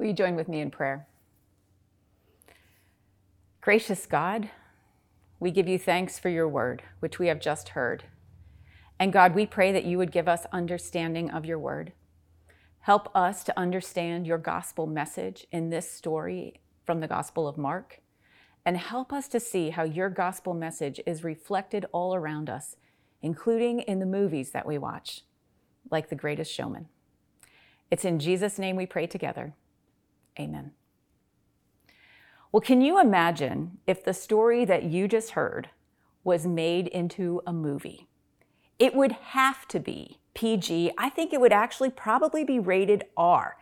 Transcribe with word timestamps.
Will 0.00 0.06
you 0.06 0.14
join 0.14 0.34
with 0.34 0.48
me 0.48 0.60
in 0.60 0.70
prayer? 0.70 1.06
Gracious 3.60 4.06
God, 4.06 4.48
we 5.38 5.50
give 5.50 5.68
you 5.68 5.78
thanks 5.78 6.18
for 6.18 6.30
your 6.30 6.48
word, 6.48 6.82
which 7.00 7.18
we 7.18 7.26
have 7.26 7.38
just 7.38 7.70
heard. 7.70 8.04
And 8.98 9.12
God, 9.12 9.34
we 9.34 9.44
pray 9.44 9.72
that 9.72 9.84
you 9.84 9.98
would 9.98 10.10
give 10.10 10.26
us 10.26 10.46
understanding 10.54 11.30
of 11.30 11.44
your 11.44 11.58
word. 11.58 11.92
Help 12.80 13.14
us 13.14 13.44
to 13.44 13.58
understand 13.58 14.26
your 14.26 14.38
gospel 14.38 14.86
message 14.86 15.46
in 15.52 15.68
this 15.68 15.90
story 15.90 16.62
from 16.86 17.00
the 17.00 17.06
Gospel 17.06 17.46
of 17.46 17.58
Mark. 17.58 18.00
And 18.64 18.78
help 18.78 19.12
us 19.12 19.28
to 19.28 19.38
see 19.38 19.68
how 19.68 19.82
your 19.82 20.08
gospel 20.08 20.54
message 20.54 20.98
is 21.04 21.24
reflected 21.24 21.84
all 21.92 22.14
around 22.14 22.48
us, 22.48 22.76
including 23.20 23.80
in 23.80 23.98
the 23.98 24.06
movies 24.06 24.52
that 24.52 24.66
we 24.66 24.78
watch, 24.78 25.24
like 25.90 26.08
The 26.08 26.16
Greatest 26.16 26.50
Showman. 26.50 26.88
It's 27.90 28.06
in 28.06 28.18
Jesus' 28.18 28.58
name 28.58 28.76
we 28.76 28.86
pray 28.86 29.06
together. 29.06 29.52
Amen. 30.40 30.72
Well, 32.50 32.62
can 32.62 32.80
you 32.80 32.98
imagine 32.98 33.78
if 33.86 34.02
the 34.02 34.14
story 34.14 34.64
that 34.64 34.84
you 34.84 35.06
just 35.06 35.32
heard 35.32 35.68
was 36.24 36.46
made 36.46 36.88
into 36.88 37.42
a 37.46 37.52
movie? 37.52 38.08
It 38.78 38.94
would 38.94 39.12
have 39.12 39.68
to 39.68 39.78
be 39.78 40.18
PG. 40.34 40.92
I 40.96 41.10
think 41.10 41.32
it 41.32 41.40
would 41.40 41.52
actually 41.52 41.90
probably 41.90 42.42
be 42.42 42.58
rated 42.58 43.04
R. 43.16 43.58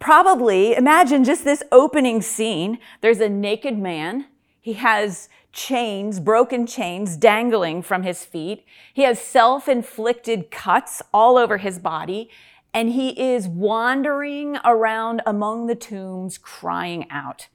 Probably, 0.00 0.74
imagine 0.74 1.22
just 1.22 1.44
this 1.44 1.62
opening 1.70 2.20
scene. 2.20 2.78
There's 3.00 3.20
a 3.20 3.28
naked 3.28 3.78
man. 3.78 4.26
He 4.60 4.72
has 4.74 5.28
chains, 5.52 6.18
broken 6.18 6.66
chains 6.66 7.16
dangling 7.16 7.82
from 7.82 8.02
his 8.02 8.24
feet. 8.24 8.64
He 8.92 9.02
has 9.02 9.20
self 9.20 9.68
inflicted 9.68 10.50
cuts 10.50 11.00
all 11.14 11.38
over 11.38 11.58
his 11.58 11.78
body 11.78 12.28
and 12.74 12.90
he 12.90 13.10
is 13.10 13.48
wandering 13.48 14.56
around 14.64 15.22
among 15.26 15.66
the 15.66 15.74
tombs 15.74 16.38
crying 16.38 17.06
out. 17.10 17.48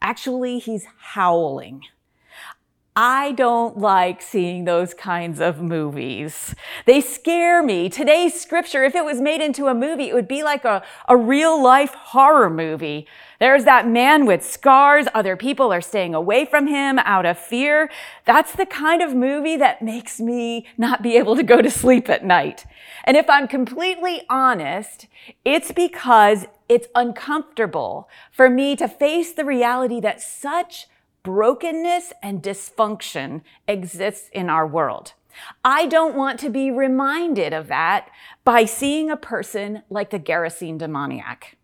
Actually, 0.00 0.58
he's 0.58 0.86
howling. 0.98 1.82
I 2.98 3.32
don't 3.32 3.76
like 3.76 4.22
seeing 4.22 4.64
those 4.64 4.94
kinds 4.94 5.38
of 5.38 5.60
movies. 5.60 6.54
They 6.86 7.02
scare 7.02 7.62
me. 7.62 7.90
Today's 7.90 8.40
scripture, 8.40 8.84
if 8.84 8.94
it 8.94 9.04
was 9.04 9.20
made 9.20 9.42
into 9.42 9.66
a 9.66 9.74
movie, 9.74 10.08
it 10.08 10.14
would 10.14 10.26
be 10.26 10.42
like 10.42 10.64
a, 10.64 10.82
a 11.06 11.14
real 11.14 11.62
life 11.62 11.92
horror 11.92 12.48
movie. 12.48 13.06
There's 13.38 13.64
that 13.64 13.86
man 13.86 14.24
with 14.24 14.42
scars. 14.42 15.08
Other 15.12 15.36
people 15.36 15.70
are 15.74 15.82
staying 15.82 16.14
away 16.14 16.46
from 16.46 16.68
him 16.68 16.98
out 17.00 17.26
of 17.26 17.38
fear. 17.38 17.90
That's 18.24 18.52
the 18.54 18.64
kind 18.64 19.02
of 19.02 19.14
movie 19.14 19.58
that 19.58 19.82
makes 19.82 20.18
me 20.18 20.66
not 20.78 21.02
be 21.02 21.18
able 21.18 21.36
to 21.36 21.42
go 21.42 21.60
to 21.60 21.70
sleep 21.70 22.08
at 22.08 22.24
night. 22.24 22.64
And 23.04 23.14
if 23.14 23.28
I'm 23.28 23.46
completely 23.46 24.22
honest, 24.30 25.06
it's 25.44 25.70
because 25.70 26.46
it's 26.66 26.88
uncomfortable 26.94 28.08
for 28.32 28.48
me 28.48 28.74
to 28.76 28.88
face 28.88 29.32
the 29.34 29.44
reality 29.44 30.00
that 30.00 30.22
such 30.22 30.86
brokenness 31.26 32.12
and 32.22 32.40
dysfunction 32.40 33.42
exists 33.66 34.30
in 34.32 34.48
our 34.48 34.64
world. 34.64 35.14
I 35.64 35.86
don't 35.86 36.14
want 36.14 36.38
to 36.38 36.50
be 36.50 36.70
reminded 36.70 37.52
of 37.52 37.66
that 37.66 38.08
by 38.44 38.64
seeing 38.64 39.10
a 39.10 39.16
person 39.16 39.82
like 39.90 40.10
the 40.10 40.20
Gerasene 40.20 40.78
demoniac. 40.78 41.58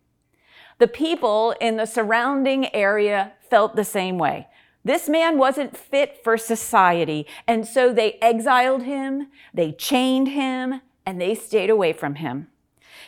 The 0.78 0.88
people 0.88 1.55
in 1.60 1.77
the 1.77 1.86
surrounding 1.86 2.74
area 2.74 3.34
felt 3.48 3.77
the 3.77 3.84
same 3.84 4.18
way. 4.18 4.48
This 4.84 5.08
man 5.08 5.38
wasn't 5.38 5.77
fit 5.77 6.18
for 6.24 6.36
society, 6.36 7.24
and 7.46 7.64
so 7.64 7.92
they 7.92 8.14
exiled 8.14 8.83
him, 8.83 9.28
they 9.55 9.70
chained 9.70 10.27
him, 10.27 10.80
and 11.06 11.20
they 11.20 11.36
stayed 11.36 11.70
away 11.70 11.92
from 11.92 12.16
him. 12.16 12.48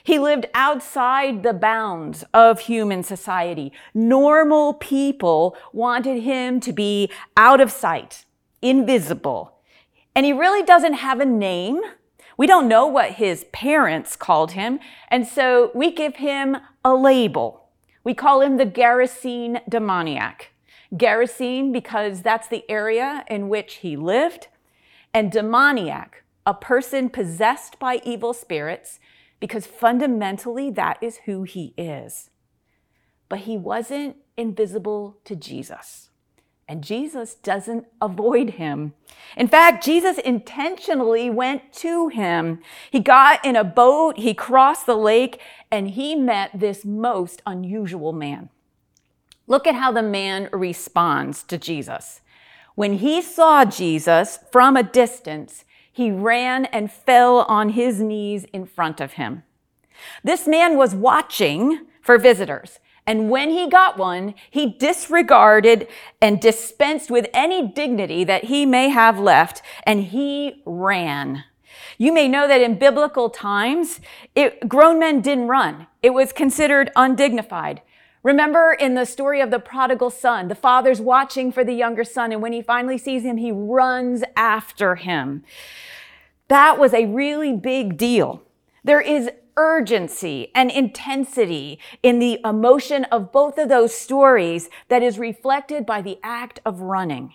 He 0.05 0.19
lived 0.19 0.44
outside 0.52 1.42
the 1.42 1.55
bounds 1.55 2.24
of 2.34 2.60
human 2.60 3.02
society. 3.02 3.72
Normal 3.94 4.74
people 4.74 5.56
wanted 5.72 6.22
him 6.22 6.60
to 6.60 6.74
be 6.74 7.10
out 7.38 7.58
of 7.58 7.70
sight, 7.70 8.27
invisible. 8.60 9.56
And 10.14 10.27
he 10.27 10.32
really 10.34 10.62
doesn't 10.62 10.93
have 10.93 11.20
a 11.20 11.25
name. 11.25 11.81
We 12.37 12.47
don't 12.47 12.69
know 12.69 12.87
what 12.87 13.12
his 13.12 13.47
parents 13.50 14.14
called 14.14 14.53
him. 14.53 14.78
And 15.09 15.26
so 15.26 15.70
we 15.75 15.91
give 15.91 16.16
him 16.16 16.59
a 16.84 16.94
label. 16.94 17.70
We 18.04 18.12
call 18.12 18.43
him 18.43 18.59
the 18.59 18.66
Gerasene 18.66 19.62
demoniac. 19.66 20.50
Gerasene 20.94 21.72
because 21.72 22.20
that's 22.20 22.48
the 22.48 22.70
area 22.70 23.25
in 23.28 23.48
which 23.48 23.76
he 23.76 23.97
lived, 23.97 24.48
and 25.14 25.32
demoniac, 25.32 26.25
a 26.47 26.53
person 26.53 27.09
possessed 27.09 27.78
by 27.78 28.03
evil 28.04 28.34
spirits 28.34 29.00
because 29.41 29.67
fundamentally 29.67 30.71
that 30.71 30.99
is 31.00 31.19
who 31.27 31.43
he 31.43 31.75
is. 31.77 32.31
But 33.28 33.41
he 33.41 33.56
wasn't 33.56 34.17
invisible 34.37 35.19
to 35.25 35.37
Jesus. 35.37 36.11
And 36.67 36.83
Jesus 36.83 37.34
doesn't 37.34 37.87
avoid 38.00 38.50
him. 38.50 38.94
In 39.37 39.49
fact, 39.49 39.84
Jesus 39.84 40.17
intentionally 40.19 41.28
went 41.28 41.73
to 41.75 42.09
him. 42.09 42.61
He 42.91 43.00
got 43.00 43.44
in 43.44 43.55
a 43.55 43.65
boat, 43.65 44.19
he 44.19 44.33
crossed 44.33 44.87
the 44.87 44.97
lake, 44.97 45.41
and 45.71 45.91
he 45.91 46.15
met 46.15 46.50
this 46.55 46.84
most 46.84 47.43
unusual 47.44 48.12
man. 48.15 48.49
Look 49.47 49.67
at 49.67 49.75
how 49.75 49.93
the 49.93 50.03
man 50.03 50.49
responds 50.53 51.43
to 51.44 51.59
Jesus. 51.59 52.23
When 52.75 52.94
he 52.94 53.21
saw 53.21 53.65
Jesus 53.67 54.39
from 54.50 54.77
a 54.77 54.83
distance, 54.83 55.63
he 55.94 56.10
ran 56.10 56.65
and 56.66 56.91
fell 56.91 57.43
on 57.43 57.69
his 57.71 58.00
knees 58.00 58.44
in 58.53 58.66
front 58.66 59.00
of 59.00 59.12
him. 59.12 59.44
This 60.25 60.49
man 60.49 60.77
was 60.77 60.93
watching 60.93 61.87
for 62.03 62.19
visitors. 62.19 62.81
And 63.06 63.31
when 63.31 63.50
he 63.50 63.69
got 63.69 63.97
one, 63.97 64.34
he 64.50 64.66
disregarded 64.66 65.87
and 66.21 66.41
dispensed 66.41 67.12
with 67.12 67.28
any 67.32 67.69
dignity 67.69 68.25
that 68.25 68.47
he 68.47 68.66
may 68.66 68.88
have 68.88 69.21
left, 69.21 69.62
and 69.84 70.03
he 70.03 70.62
ran. 70.66 71.44
You 71.97 72.12
may 72.12 72.26
know 72.26 72.49
that 72.49 72.61
in 72.61 72.76
biblical 72.76 73.31
times, 73.31 74.00
it, 74.34 74.69
grown 74.69 74.99
men 74.99 75.21
didn't 75.21 75.47
run. 75.47 75.87
It 76.03 76.11
was 76.11 76.32
considered 76.32 76.91
undignified. 76.97 77.82
Remember 78.25 78.73
in 78.73 78.95
the 78.95 79.05
story 79.05 79.43
of 79.43 79.51
the 79.51 79.59
prodigal 79.61 80.09
son, 80.09 80.49
the 80.49 80.55
father's 80.55 81.01
watching 81.01 81.53
for 81.53 81.62
the 81.62 81.75
younger 81.75 82.05
son, 82.05 82.33
and 82.33 82.41
when 82.41 82.55
he 82.55 82.62
finally 82.62 82.97
sees 82.97 83.23
him, 83.23 83.37
he 83.37 83.53
runs 83.53 84.25
after 84.35 84.95
him. 84.95 85.45
That 86.49 86.79
was 86.79 86.95
a 86.95 87.05
really 87.05 87.53
big 87.53 87.99
deal. 87.99 88.43
There 88.83 89.03
is 89.03 89.31
urgency 89.57 90.51
and 90.55 90.71
intensity 90.71 91.79
in 92.03 92.19
the 92.19 92.41
emotion 92.45 93.05
of 93.05 93.31
both 93.31 93.59
of 93.59 93.69
those 93.69 93.95
stories 93.95 94.71
that 94.89 95.03
is 95.03 95.19
reflected 95.19 95.85
by 95.85 96.01
the 96.01 96.19
act 96.23 96.61
of 96.65 96.81
running. 96.81 97.35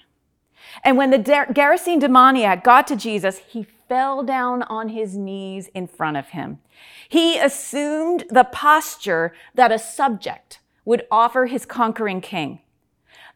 And 0.84 0.98
when 0.98 1.12
the 1.12 1.20
Gerasene 1.20 2.00
demoniac 2.00 2.64
got 2.64 2.88
to 2.88 2.96
Jesus, 2.96 3.38
he 3.48 3.64
fell 3.88 4.24
down 4.24 4.64
on 4.64 4.90
his 4.90 5.16
knees 5.16 5.70
in 5.74 5.88
front 5.88 6.18
of 6.18 6.30
him. 6.30 6.60
He 7.08 7.38
assumed 7.38 8.26
the 8.30 8.44
posture 8.44 9.34
that 9.56 9.72
a 9.72 9.80
subject 9.80 10.59
would 10.90 11.06
offer 11.12 11.46
his 11.46 11.68
conquering 11.68 12.20
king. 12.20 12.60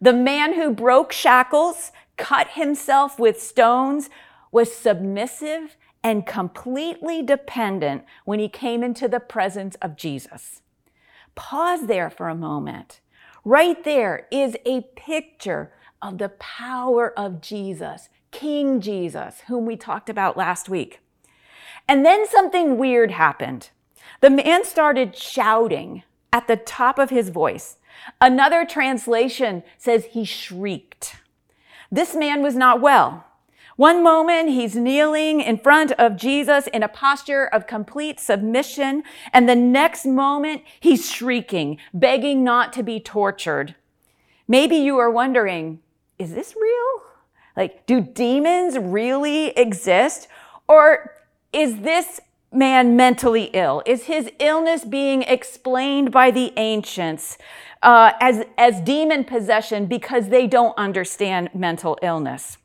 The 0.01 0.11
man 0.11 0.55
who 0.55 0.73
broke 0.73 1.11
shackles, 1.11 1.91
cut 2.17 2.47
himself 2.47 3.19
with 3.19 3.39
stones, 3.39 4.09
was 4.51 4.75
submissive 4.75 5.77
and 6.03 6.25
completely 6.25 7.21
dependent 7.21 8.05
when 8.25 8.39
he 8.39 8.49
came 8.49 8.83
into 8.83 9.07
the 9.07 9.19
presence 9.19 9.75
of 9.83 9.95
Jesus. 9.95 10.63
Pause 11.35 11.85
there 11.85 12.09
for 12.09 12.27
a 12.27 12.33
moment. 12.33 13.01
Right 13.45 13.83
there 13.83 14.25
is 14.31 14.57
a 14.65 14.87
picture 14.95 15.71
of 16.01 16.17
the 16.17 16.29
power 16.29 17.13
of 17.15 17.39
Jesus, 17.39 18.09
King 18.31 18.81
Jesus, 18.81 19.41
whom 19.45 19.67
we 19.67 19.75
talked 19.77 20.09
about 20.09 20.35
last 20.35 20.69
week. 20.69 21.01
And 21.87 22.03
then 22.03 22.27
something 22.27 22.79
weird 22.79 23.11
happened. 23.11 23.69
The 24.21 24.31
man 24.31 24.65
started 24.65 25.15
shouting 25.15 26.01
at 26.33 26.47
the 26.47 26.57
top 26.57 26.99
of 26.99 27.11
his 27.11 27.29
voice. 27.29 27.77
Another 28.19 28.65
translation 28.65 29.63
says 29.77 30.05
he 30.05 30.25
shrieked. 30.25 31.15
This 31.91 32.15
man 32.15 32.41
was 32.41 32.55
not 32.55 32.81
well. 32.81 33.25
One 33.75 34.03
moment 34.03 34.49
he's 34.49 34.75
kneeling 34.75 35.41
in 35.41 35.57
front 35.57 35.93
of 35.93 36.17
Jesus 36.17 36.67
in 36.67 36.83
a 36.83 36.87
posture 36.87 37.45
of 37.45 37.65
complete 37.65 38.19
submission, 38.19 39.03
and 39.31 39.47
the 39.47 39.55
next 39.55 40.05
moment 40.05 40.63
he's 40.79 41.09
shrieking, 41.09 41.77
begging 41.93 42.43
not 42.43 42.73
to 42.73 42.83
be 42.83 42.99
tortured. 42.99 43.75
Maybe 44.47 44.75
you 44.75 44.97
are 44.97 45.09
wondering, 45.09 45.79
is 46.19 46.33
this 46.33 46.55
real? 46.59 47.03
Like, 47.55 47.85
do 47.85 48.01
demons 48.01 48.77
really 48.77 49.49
exist? 49.49 50.27
Or 50.67 51.15
is 51.51 51.79
this 51.79 52.19
man 52.53 52.95
mentally 52.95 53.49
ill? 53.53 53.81
Is 53.85 54.03
his 54.03 54.31
illness 54.39 54.85
being 54.85 55.23
explained 55.23 56.11
by 56.11 56.31
the 56.31 56.53
ancients 56.57 57.37
uh, 57.81 58.13
as, 58.19 58.45
as 58.57 58.79
demon 58.81 59.23
possession 59.23 59.85
because 59.85 60.29
they 60.29 60.47
don't 60.47 60.77
understand 60.77 61.49
mental 61.53 61.97
illness? 62.01 62.57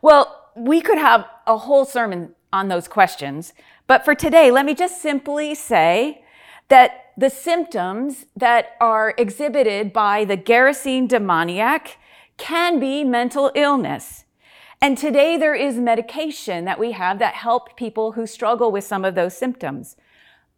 Well, 0.00 0.50
we 0.56 0.80
could 0.80 0.98
have 0.98 1.26
a 1.46 1.58
whole 1.58 1.84
sermon 1.84 2.34
on 2.52 2.68
those 2.68 2.88
questions, 2.88 3.52
but 3.86 4.04
for 4.04 4.14
today, 4.14 4.50
let 4.50 4.64
me 4.64 4.74
just 4.74 5.02
simply 5.02 5.54
say 5.54 6.24
that 6.68 7.12
the 7.16 7.30
symptoms 7.30 8.26
that 8.36 8.76
are 8.80 9.14
exhibited 9.18 9.92
by 9.92 10.24
the 10.24 10.36
Gerasene 10.36 11.08
demoniac 11.08 11.98
can 12.36 12.78
be 12.78 13.02
mental 13.04 13.50
illness. 13.54 14.24
And 14.80 14.96
today 14.96 15.36
there 15.36 15.56
is 15.56 15.76
medication 15.76 16.64
that 16.64 16.78
we 16.78 16.92
have 16.92 17.18
that 17.18 17.34
help 17.34 17.76
people 17.76 18.12
who 18.12 18.26
struggle 18.26 18.70
with 18.70 18.84
some 18.84 19.04
of 19.04 19.16
those 19.16 19.36
symptoms. 19.36 19.96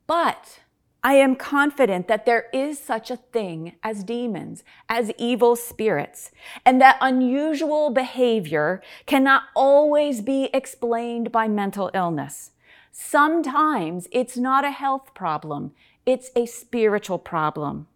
But 0.06 0.60
I 1.02 1.14
am 1.14 1.36
confident 1.36 2.06
that 2.08 2.26
there 2.26 2.48
is 2.52 2.78
such 2.78 3.10
a 3.10 3.16
thing 3.16 3.76
as 3.82 4.04
demons, 4.04 4.62
as 4.90 5.10
evil 5.16 5.56
spirits, 5.56 6.30
and 6.66 6.78
that 6.82 6.98
unusual 7.00 7.88
behavior 7.88 8.82
cannot 9.06 9.44
always 9.56 10.20
be 10.20 10.50
explained 10.52 11.32
by 11.32 11.48
mental 11.48 11.90
illness. 11.94 12.50
Sometimes 12.92 14.06
it's 14.12 14.36
not 14.36 14.66
a 14.66 14.70
health 14.70 15.14
problem, 15.14 15.72
it's 16.04 16.30
a 16.36 16.44
spiritual 16.44 17.18
problem. 17.18 17.86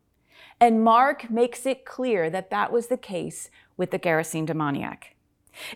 And 0.58 0.82
Mark 0.82 1.30
makes 1.30 1.66
it 1.66 1.84
clear 1.84 2.30
that 2.30 2.48
that 2.48 2.72
was 2.72 2.86
the 2.86 2.96
case 2.96 3.50
with 3.76 3.90
the 3.90 3.98
Gerasene 3.98 4.46
demoniac. 4.46 5.13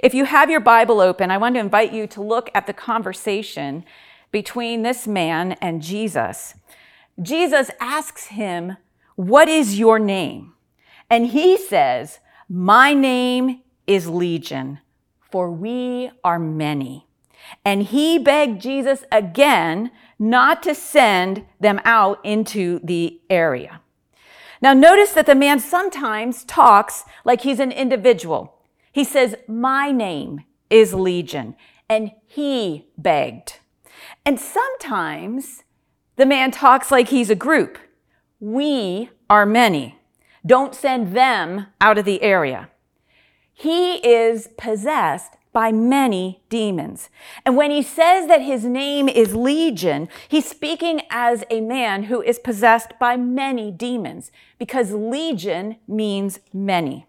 If 0.03 0.15
you 0.15 0.25
have 0.25 0.51
your 0.51 0.61
Bible 0.61 1.01
open, 1.01 1.31
I 1.31 1.39
want 1.39 1.55
to 1.55 1.61
invite 1.61 1.93
you 1.93 2.07
to 2.09 2.23
look 2.23 2.51
at 2.55 2.67
the 2.67 2.73
conversation 2.73 3.85
between 4.31 4.83
this 4.83 5.07
man 5.07 5.53
and 5.61 5.83
Jesus. 5.83 6.55
Jesus 7.21 7.71
asks 7.81 8.27
him, 8.27 8.77
What 9.17 9.49
is 9.49 9.79
your 9.79 9.99
name? 9.99 10.55
And 11.11 11.29
he 11.29 11.57
says, 11.57 12.21
My 12.49 12.93
name 12.95 13.63
is 13.87 14.09
Legion, 14.09 14.81
for 15.31 15.51
we 15.51 16.11
are 16.23 16.39
many. 16.39 17.07
And 17.65 17.85
he 17.85 18.19
begged 18.19 18.61
Jesus 18.61 19.05
again 19.11 19.91
not 20.19 20.63
to 20.65 20.75
send 20.75 21.47
them 21.61 21.81
out 21.85 22.21
into 22.25 22.81
the 22.83 23.21
area. 23.31 23.81
Now, 24.61 24.73
notice 24.73 25.13
that 25.13 25.27
the 25.27 25.37
man 25.37 25.61
sometimes 25.61 26.45
talks 26.45 27.05
like 27.25 27.43
he's 27.43 27.61
an 27.61 27.71
individual. 27.71 28.58
He 28.93 29.05
says, 29.05 29.35
My 29.47 29.91
name 29.93 30.45
is 30.71 30.95
Legion, 30.95 31.57
and 31.89 32.13
he 32.27 32.87
begged. 32.97 33.61
And 34.25 34.39
sometimes 34.39 35.65
the 36.17 36.27
man 36.27 36.51
talks 36.51 36.91
like 36.91 37.09
he's 37.09 37.31
a 37.31 37.35
group. 37.35 37.79
We 38.41 39.11
are 39.31 39.47
many. 39.47 39.99
Don't 40.45 40.75
send 40.75 41.17
them 41.17 41.67
out 41.81 41.99
of 41.99 42.05
the 42.05 42.23
area. 42.23 42.71
He 43.53 43.97
is 43.97 44.49
possessed 44.57 45.35
by 45.53 45.73
many 45.73 46.41
demons. 46.49 47.11
And 47.45 47.57
when 47.57 47.73
he 47.73 47.83
says 47.83 48.29
that 48.29 48.43
his 48.43 48.65
name 48.65 49.09
is 49.09 49.35
Legion, 49.35 50.09
he's 50.29 50.49
speaking 50.49 51.03
as 51.11 51.43
a 51.51 51.61
man 51.61 52.05
who 52.05 52.23
is 52.23 52.39
possessed 52.39 52.93
by 53.01 53.17
many 53.17 53.73
demons 53.73 54.31
because 54.57 54.93
Legion 54.93 55.77
means 55.89 56.39
many. 56.53 57.08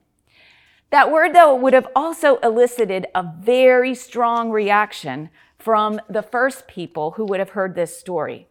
That 0.92 1.12
word, 1.12 1.34
though, 1.36 1.54
would 1.56 1.74
have 1.74 1.88
also 1.96 2.38
elicited 2.38 3.06
a 3.14 3.24
very 3.40 3.94
strong 3.94 4.50
reaction 4.50 5.30
from 5.58 6.02
the 6.10 6.24
first 6.24 6.68
people 6.68 7.12
who 7.12 7.26
would 7.26 7.40
have 7.40 7.52
heard 7.52 7.76
this 7.76 7.98
story. 7.98 8.48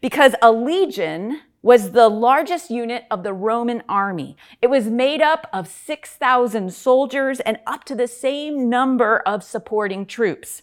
Because 0.00 0.34
a 0.40 0.50
legion 0.50 1.40
was 1.60 1.90
the 1.90 2.08
largest 2.08 2.70
unit 2.70 3.04
of 3.10 3.22
the 3.22 3.34
Roman 3.34 3.82
army. 3.88 4.36
It 4.62 4.68
was 4.68 4.86
made 4.86 5.20
up 5.20 5.46
of 5.52 5.68
6,000 5.68 6.72
soldiers 6.72 7.40
and 7.40 7.58
up 7.66 7.84
to 7.84 7.94
the 7.94 8.08
same 8.08 8.70
number 8.70 9.18
of 9.26 9.42
supporting 9.42 10.06
troops. 10.06 10.62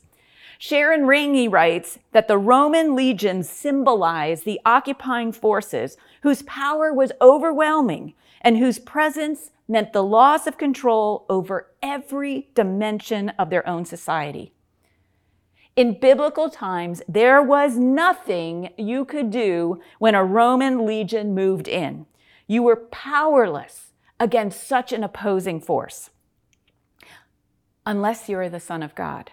Sharon 0.58 1.06
Ringe 1.06 1.51
writes 1.51 2.00
that 2.13 2.28
the 2.28 2.38
Roman 2.38 2.96
legions 2.96 3.50
symbolized 3.50 4.46
the 4.46 4.62
occupying 4.66 5.34
forces 5.34 5.98
whose 6.22 6.42
power 6.44 6.94
was 6.94 7.12
overwhelming 7.22 8.13
and 8.45 8.59
whose 8.59 8.77
presence 8.77 9.50
meant 9.68 9.92
the 9.92 10.03
loss 10.03 10.45
of 10.45 10.59
control 10.59 11.25
over 11.27 11.71
every 11.81 12.50
dimension 12.53 13.30
of 13.39 13.50
their 13.50 13.68
own 13.68 13.83
society. 13.83 14.53
In 15.75 16.00
biblical 16.00 16.50
times, 16.50 17.01
there 17.09 17.42
was 17.42 17.77
nothing 17.77 18.69
you 18.77 19.03
could 19.03 19.31
do 19.31 19.81
when 19.97 20.13
a 20.13 20.24
Roman 20.24 20.86
legion 20.86 21.33
moved 21.33 21.68
in. 21.68 22.06
You 22.47 22.62
were 22.62 22.75
powerless 22.75 23.94
against 24.19 24.65
such 24.65 24.94
an 24.94 25.03
opposing 25.03 25.59
force, 25.59 26.12
unless 27.86 28.30
you 28.30 28.38
are 28.38 28.48
the 28.48 28.59
Son 28.59 28.83
of 28.83 28.95
God. 28.95 29.31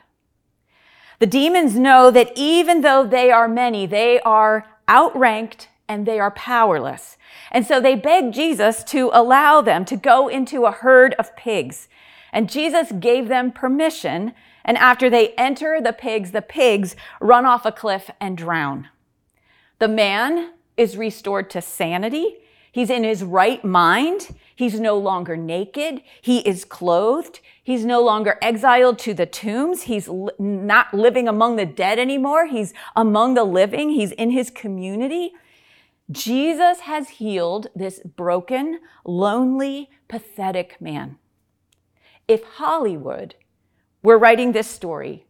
The 1.21 1.27
demons 1.27 1.79
know 1.79 2.11
that 2.11 2.33
even 2.35 2.81
though 2.81 3.07
they 3.07 3.31
are 3.31 3.47
many, 3.47 3.87
they 3.87 4.19
are 4.21 4.67
outranked 4.89 5.69
and 5.89 6.07
they 6.07 6.19
are 6.19 6.31
powerless. 6.31 7.17
And 7.51 7.67
so 7.67 7.81
they 7.81 7.95
beg 7.95 8.33
Jesus 8.33 8.83
to 8.85 9.11
allow 9.13 9.61
them 9.61 9.85
to 9.87 9.97
go 9.97 10.29
into 10.29 10.65
a 10.65 10.73
herd 10.73 11.15
of 11.19 11.37
pigs. 11.37 11.89
And 12.33 12.51
Jesus 12.51 12.93
gave 12.93 13.29
them 13.29 13.53
permission 13.53 14.33
and 14.65 14.79
after 14.79 15.11
they 15.11 15.31
enter 15.31 15.81
the 15.81 15.93
pigs, 15.93 16.31
the 16.31 16.43
pigs 16.43 16.95
run 17.21 17.45
off 17.45 17.67
a 17.67 17.73
cliff 17.73 18.11
and 18.21 18.37
drown. 18.37 18.89
The 19.79 19.89
man 19.89 20.53
is 20.77 20.97
restored 20.97 21.51
to 21.51 21.61
sanity. 21.61 22.37
He's 22.71 22.89
in 22.89 23.05
his 23.05 23.23
right 23.23 23.63
mind. 23.65 24.35
He's 24.55 24.81
no 24.81 24.97
longer 24.97 25.37
naked. 25.37 26.03
He 26.21 26.39
is 26.39 26.65
clothed. 26.65 27.41
He's 27.63 27.85
no 27.85 28.01
longer 28.03 28.39
exiled 28.41 28.99
to 29.01 29.13
the 29.13 29.27
tombs. 29.27 29.83
He's 29.83 30.09
not 30.39 30.95
living 30.95 31.29
among 31.29 31.57
the 31.57 31.67
dead 31.67 31.99
anymore. 31.99 32.47
He's 32.47 32.73
among 32.97 33.35
the 33.35 33.45
living. 33.45 33.91
He's 33.91 34.13
in 34.13 34.31
his 34.31 34.49
community. 34.49 35.33
Jesus 36.13 36.81
has 36.81 37.09
healed 37.09 37.69
this 37.75 38.01
broken, 38.01 38.81
lonely, 39.05 39.91
pathetic 40.09 40.81
man. 40.81 41.19
If 42.29 42.45
Hollywood 42.45 43.35
we're 44.03 44.19
writing 44.19 44.53
this 44.53 44.67
story, 44.67 45.27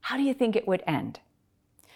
how 0.00 0.16
do 0.16 0.22
you 0.22 0.34
think 0.34 0.56
it 0.56 0.66
would 0.66 0.82
end? 0.86 1.20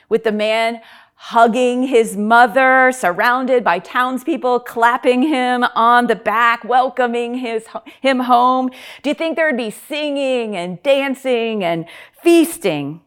With 0.09 0.25
the 0.25 0.33
man 0.33 0.81
hugging 1.15 1.83
his 1.83 2.17
mother, 2.17 2.91
surrounded 2.93 3.63
by 3.63 3.79
townspeople 3.79 4.61
clapping 4.61 5.23
him 5.23 5.65
on 5.75 6.07
the 6.07 6.17
back, 6.17 6.65
welcoming 6.65 7.35
his, 7.35 7.67
him 8.01 8.21
home? 8.21 8.71
Do 9.03 9.11
you 9.11 9.15
think 9.15 9.37
there 9.37 9.47
would 9.47 9.57
be 9.57 9.71
singing 9.71 10.57
and 10.57 10.83
dancing 10.83 11.63
and 11.63 11.85
feasting? 12.23 13.03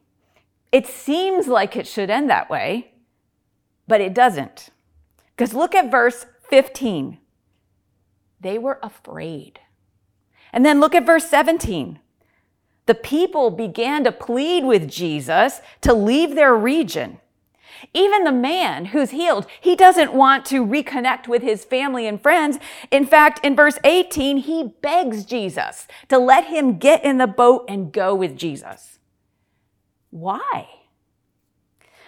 It 0.72 0.86
seems 0.86 1.48
like 1.48 1.76
it 1.76 1.88
should 1.88 2.10
end 2.10 2.30
that 2.30 2.50
way, 2.50 2.92
but 3.88 4.00
it 4.00 4.14
doesn't. 4.14 4.70
Because 5.36 5.54
look 5.54 5.76
at 5.76 5.92
verse 5.92 6.26
15. 6.50 7.18
They 8.40 8.58
were 8.58 8.80
afraid. 8.84 9.60
And 10.52 10.66
then 10.66 10.80
look 10.80 10.94
at 10.94 11.06
verse 11.06 11.30
17 11.30 12.00
the 12.86 12.96
people 12.96 13.50
began 13.50 14.04
to 14.04 14.12
plead 14.12 14.66
with 14.66 14.90
Jesus 14.90 15.62
to 15.82 15.94
leave 15.94 16.36
their 16.36 16.56
region. 16.56 17.20
Even 17.94 18.24
the 18.24 18.32
man 18.32 18.86
who's 18.86 19.12
healed, 19.12 19.46
he 19.60 19.76
doesn't 19.76 20.14
want 20.14 20.46
to 20.46 20.66
reconnect 20.66 21.28
with 21.28 21.42
his 21.42 21.66
family 21.66 22.08
and 22.08 22.22
friends. 22.22 22.60
In 22.92 23.06
fact, 23.06 23.44
in 23.44 23.56
verse 23.56 23.78
18, 23.84 24.38
he 24.38 24.76
begs 24.82 25.26
Jesus 25.26 25.88
to 26.08 26.18
let 26.18 26.46
him 26.46 26.78
get 26.78 27.04
in 27.04 27.18
the 27.18 27.28
boat 27.28 27.66
and 27.68 27.92
go 27.92 28.16
with 28.16 28.38
Jesus. 28.38 29.00
Why? 30.12 30.68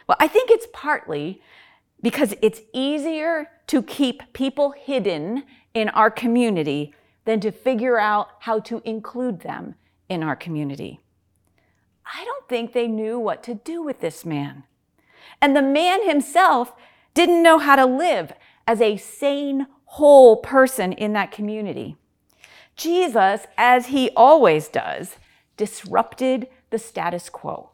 Well, 0.07 0.17
I 0.19 0.27
think 0.27 0.49
it's 0.51 0.67
partly 0.71 1.41
because 2.05 2.35
it's 2.43 2.61
easier 2.71 3.49
to 3.65 3.81
keep 3.81 4.31
people 4.31 4.75
hidden 4.77 5.41
in 5.73 5.89
our 5.89 6.11
community 6.11 6.93
than 7.25 7.39
to 7.39 7.51
figure 7.51 7.97
out 7.97 8.27
how 8.41 8.59
to 8.59 8.79
include 8.85 9.39
them 9.39 9.73
in 10.07 10.21
our 10.21 10.35
community. 10.35 10.99
I 12.05 12.23
don't 12.23 12.47
think 12.47 12.73
they 12.73 12.87
knew 12.87 13.17
what 13.17 13.41
to 13.45 13.55
do 13.55 13.81
with 13.81 14.01
this 14.01 14.23
man. 14.23 14.65
And 15.41 15.55
the 15.57 15.63
man 15.63 16.07
himself 16.07 16.73
didn't 17.15 17.41
know 17.41 17.57
how 17.57 17.75
to 17.75 17.87
live 17.87 18.33
as 18.67 18.81
a 18.81 18.97
sane, 18.97 19.65
whole 19.85 20.37
person 20.37 20.93
in 20.93 21.13
that 21.13 21.31
community. 21.31 21.95
Jesus, 22.75 23.47
as 23.57 23.87
he 23.87 24.11
always 24.15 24.67
does, 24.67 25.15
disrupted 25.57 26.49
the 26.69 26.77
status 26.77 27.29
quo. 27.29 27.71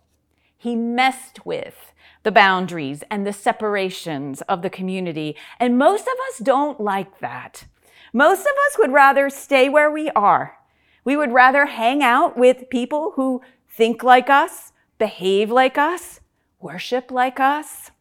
He 0.57 0.73
messed 0.77 1.45
with 1.45 1.90
the 2.23 2.31
boundaries 2.31 3.03
and 3.09 3.25
the 3.25 3.33
separations 3.33 4.41
of 4.43 4.61
the 4.61 4.69
community. 4.69 5.35
And 5.59 5.77
most 5.77 6.03
of 6.03 6.13
us 6.29 6.39
don't 6.39 6.79
like 6.79 7.19
that. 7.19 7.65
Most 8.13 8.41
of 8.41 8.53
us 8.67 8.77
would 8.77 8.91
rather 8.91 9.29
stay 9.29 9.69
where 9.69 9.89
we 9.89 10.09
are 10.11 10.57
we 11.03 11.17
would 11.17 11.31
rather 11.31 11.65
hang 11.65 12.03
out 12.03 12.37
with 12.37 12.69
people 12.69 13.13
who 13.15 13.41
think 13.69 14.03
like 14.03 14.29
us, 14.29 14.71
behave 14.97 15.49
like 15.49 15.77
us, 15.77 16.19
worship 16.59 17.09
like 17.09 17.39
us, 17.39 17.91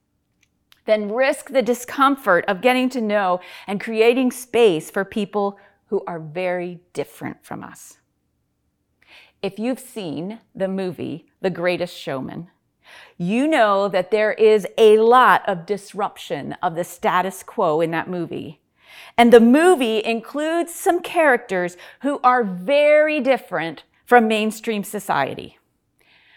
than 0.84 1.12
risk 1.12 1.50
the 1.50 1.62
discomfort 1.62 2.44
of 2.46 2.60
getting 2.60 2.88
to 2.90 3.00
know 3.00 3.40
and 3.66 3.80
creating 3.80 4.30
space 4.30 4.90
for 4.90 5.04
people 5.04 5.58
who 5.86 6.02
are 6.06 6.20
very 6.20 6.80
different 6.92 7.44
from 7.44 7.62
us. 7.62 7.98
If 9.42 9.58
you've 9.58 9.80
seen 9.80 10.40
the 10.54 10.68
movie 10.68 11.26
The 11.40 11.50
Greatest 11.50 11.96
Showman, 11.96 12.50
you 13.16 13.47
know 13.47 13.88
that 13.88 14.11
there 14.11 14.32
is 14.32 14.66
a 14.78 14.99
lot 14.99 15.49
of 15.49 15.66
disruption 15.66 16.56
of 16.62 16.75
the 16.75 16.85
status 16.85 17.42
quo 17.42 17.80
in 17.80 17.90
that 17.90 18.09
movie. 18.09 18.61
And 19.16 19.32
the 19.32 19.40
movie 19.40 20.04
includes 20.04 20.75
some 20.75 21.00
characters 21.00 21.76
who 22.02 22.20
are 22.25 22.44
very 22.44 23.20
different 23.20 23.85
from 24.04 24.26
mainstream 24.28 24.82
society. 24.82 25.59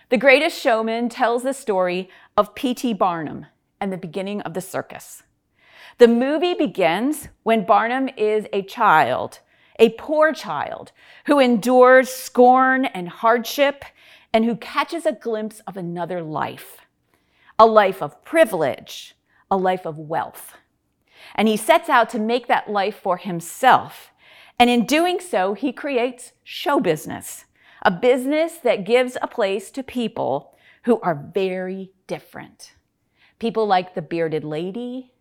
The 0.10 0.18
Greatest 0.18 0.60
Showman 0.60 1.10
tells 1.10 1.44
the 1.44 1.54
story 1.54 2.10
of 2.38 2.54
P.T. 2.54 2.94
Barnum 2.94 3.48
and 3.80 3.92
the 3.92 3.98
beginning 3.98 4.42
of 4.42 4.54
the 4.54 4.62
circus. 4.62 5.24
The 5.98 6.08
movie 6.08 6.54
begins 6.54 7.30
when 7.44 7.66
Barnum 7.66 8.10
is 8.18 8.46
a 8.52 8.64
child, 8.64 9.40
a 9.80 9.90
poor 9.90 10.34
child, 10.34 10.92
who 11.26 11.40
endures 11.40 12.10
scorn 12.10 12.86
and 12.86 13.10
hardship 13.10 13.86
and 14.34 14.46
who 14.46 14.56
catches 14.56 15.06
a 15.06 15.14
glimpse 15.14 15.62
of 15.68 15.78
another 15.78 16.22
life 16.22 16.80
a 17.60 17.66
life 17.68 18.02
of 18.02 18.24
privilege, 18.24 19.16
a 19.52 19.56
life 19.56 19.86
of 19.86 20.00
wealth. 20.00 20.58
And 21.36 21.48
he 21.48 21.56
sets 21.56 21.88
out 21.88 22.10
to 22.10 22.20
make 22.20 22.48
that 22.48 22.70
life 22.70 22.96
for 22.96 23.18
himself. 23.18 24.12
And 24.60 24.72
in 24.72 24.86
doing 24.86 25.20
so, 25.20 25.54
he 25.54 25.72
creates 25.72 26.34
show 26.44 26.80
business, 26.80 27.46
a 27.84 27.92
business 27.92 28.58
that 28.58 28.86
gives 28.86 29.18
a 29.22 29.28
place 29.28 29.70
to 29.72 29.84
people 29.84 30.56
who 30.84 31.00
are 31.02 31.30
very 31.34 31.92
different. 32.08 32.74
People 33.40 33.68
like 33.68 33.94
the 33.94 34.02
bearded 34.02 34.44
lady, 34.44 35.14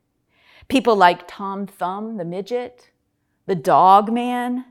people 0.69 0.97
like 0.97 1.29
Tom 1.29 1.67
Thumb, 1.67 2.17
the 2.17 2.25
midget, 2.25 2.91
the 3.47 3.55
dog 3.55 4.13
man, 4.13 4.65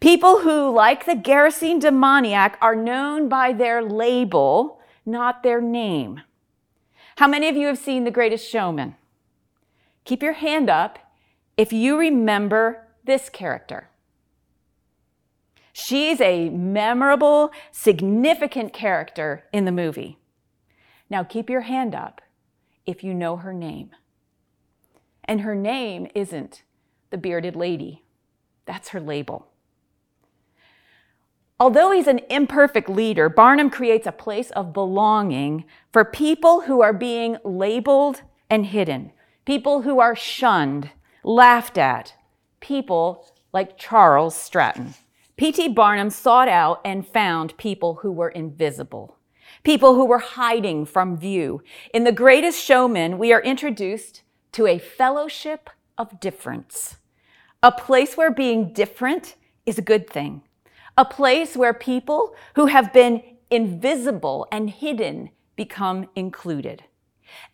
people 0.00 0.40
who, 0.40 0.70
like 0.70 1.06
the 1.06 1.14
Gerasene 1.14 1.80
demoniac, 1.80 2.58
are 2.60 2.76
known 2.76 3.28
by 3.28 3.52
their 3.52 3.82
label, 3.82 4.80
not 5.04 5.42
their 5.42 5.60
name. 5.60 6.22
How 7.16 7.28
many 7.28 7.48
of 7.48 7.56
you 7.56 7.66
have 7.66 7.78
seen 7.78 8.04
The 8.04 8.10
Greatest 8.10 8.48
Showman? 8.48 8.96
Keep 10.04 10.22
your 10.22 10.32
hand 10.32 10.70
up 10.70 10.98
if 11.56 11.72
you 11.72 11.98
remember 11.98 12.86
this 13.04 13.28
character. 13.28 13.88
She's 15.72 16.20
a 16.20 16.48
memorable, 16.48 17.52
significant 17.70 18.72
character 18.72 19.44
in 19.52 19.64
the 19.64 19.72
movie. 19.72 20.18
Now 21.08 21.24
keep 21.24 21.50
your 21.50 21.62
hand 21.62 21.94
up 21.94 22.20
if 22.86 23.04
you 23.04 23.14
know 23.14 23.36
her 23.36 23.52
name. 23.52 23.90
And 25.24 25.42
her 25.42 25.54
name 25.54 26.06
isn't 26.14 26.62
the 27.10 27.18
bearded 27.18 27.56
lady, 27.56 28.04
that's 28.66 28.90
her 28.90 29.00
label. 29.00 29.48
Although 31.60 31.90
he's 31.90 32.06
an 32.06 32.22
imperfect 32.30 32.88
leader, 32.88 33.28
Barnum 33.28 33.68
creates 33.68 34.06
a 34.06 34.12
place 34.12 34.50
of 34.52 34.72
belonging 34.72 35.66
for 35.92 36.06
people 36.06 36.62
who 36.62 36.80
are 36.80 36.94
being 36.94 37.36
labeled 37.44 38.22
and 38.48 38.64
hidden, 38.64 39.12
people 39.44 39.82
who 39.82 40.00
are 40.00 40.16
shunned, 40.16 40.88
laughed 41.22 41.76
at, 41.76 42.14
people 42.60 43.26
like 43.52 43.76
Charles 43.76 44.34
Stratton. 44.34 44.94
P.T. 45.36 45.68
Barnum 45.68 46.08
sought 46.08 46.48
out 46.48 46.80
and 46.82 47.06
found 47.06 47.56
people 47.58 47.96
who 47.96 48.10
were 48.10 48.30
invisible, 48.30 49.18
people 49.62 49.94
who 49.94 50.06
were 50.06 50.18
hiding 50.18 50.86
from 50.86 51.18
view. 51.18 51.62
In 51.92 52.04
The 52.04 52.12
Greatest 52.12 52.62
Showman, 52.62 53.18
we 53.18 53.34
are 53.34 53.42
introduced 53.42 54.22
to 54.52 54.66
a 54.66 54.78
fellowship 54.78 55.68
of 55.98 56.20
difference, 56.20 56.96
a 57.62 57.70
place 57.70 58.16
where 58.16 58.30
being 58.30 58.72
different 58.72 59.36
is 59.66 59.76
a 59.76 59.82
good 59.82 60.08
thing, 60.08 60.42
a 61.00 61.04
place 61.06 61.56
where 61.56 61.72
people 61.72 62.34
who 62.56 62.66
have 62.66 62.92
been 62.92 63.22
invisible 63.50 64.46
and 64.52 64.68
hidden 64.68 65.30
become 65.56 66.06
included. 66.14 66.84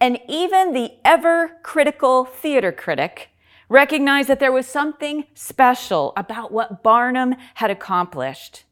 And 0.00 0.19
even 0.29 0.73
the 0.73 0.95
ever 1.05 1.53
critical 1.62 2.25
theater 2.25 2.73
critic 2.73 3.29
recognized 3.69 4.29
that 4.29 4.41
there 4.41 4.50
was 4.50 4.67
something 4.67 5.26
special 5.35 6.12
about 6.17 6.50
what 6.50 6.83
Barnum 6.83 7.37
had 7.55 7.71
accomplished. 7.71 8.65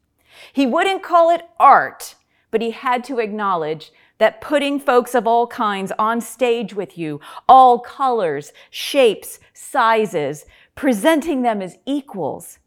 He 0.51 0.65
wouldn't 0.65 1.03
call 1.03 1.29
it 1.29 1.47
art, 1.57 2.15
but 2.51 2.61
he 2.61 2.71
had 2.71 3.05
to 3.05 3.19
acknowledge 3.19 3.93
that 4.17 4.41
putting 4.41 4.77
folks 4.77 5.15
of 5.15 5.25
all 5.25 5.47
kinds 5.47 5.93
on 5.97 6.19
stage 6.19 6.73
with 6.73 6.97
you, 6.97 7.21
all 7.47 7.79
colors, 7.79 8.51
shapes, 8.69 9.39
sizes, 9.53 10.45
presenting 10.75 11.43
them 11.43 11.61
as 11.61 11.77
equals, 11.85 12.59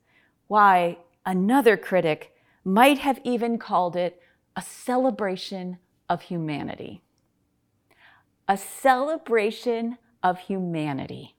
why, 0.47 0.97
another 1.29 1.77
critic 1.77 2.35
might 2.65 2.99
have 3.01 3.21
even 3.23 3.59
called 3.59 3.95
it 3.95 4.21
a 4.57 4.63
celebration 4.63 5.77
of 6.09 6.23
humanity. 6.23 7.03
A 8.49 8.57
celebration 8.57 9.99
of 10.23 10.39
humanity. 10.39 11.37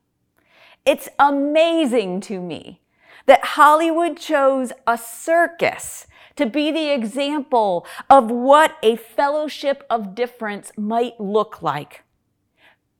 It's 0.86 1.08
amazing 1.18 2.20
to 2.22 2.40
me 2.40 2.80
that 3.26 3.44
Hollywood 3.44 4.16
chose 4.16 4.72
a 4.86 4.96
circus 4.96 6.06
to 6.36 6.46
be 6.46 6.70
the 6.70 6.94
example 6.94 7.84
of 8.08 8.30
what 8.30 8.76
a 8.84 8.94
fellowship 8.94 9.84
of 9.90 10.14
difference 10.14 10.70
might 10.78 11.18
look 11.20 11.62
like. 11.62 12.04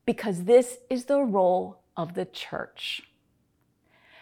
Because 0.04 0.44
this 0.44 0.78
is 0.90 1.04
the 1.04 1.20
role 1.20 1.82
of 1.97 2.14
the 2.14 2.25
church. 2.25 3.02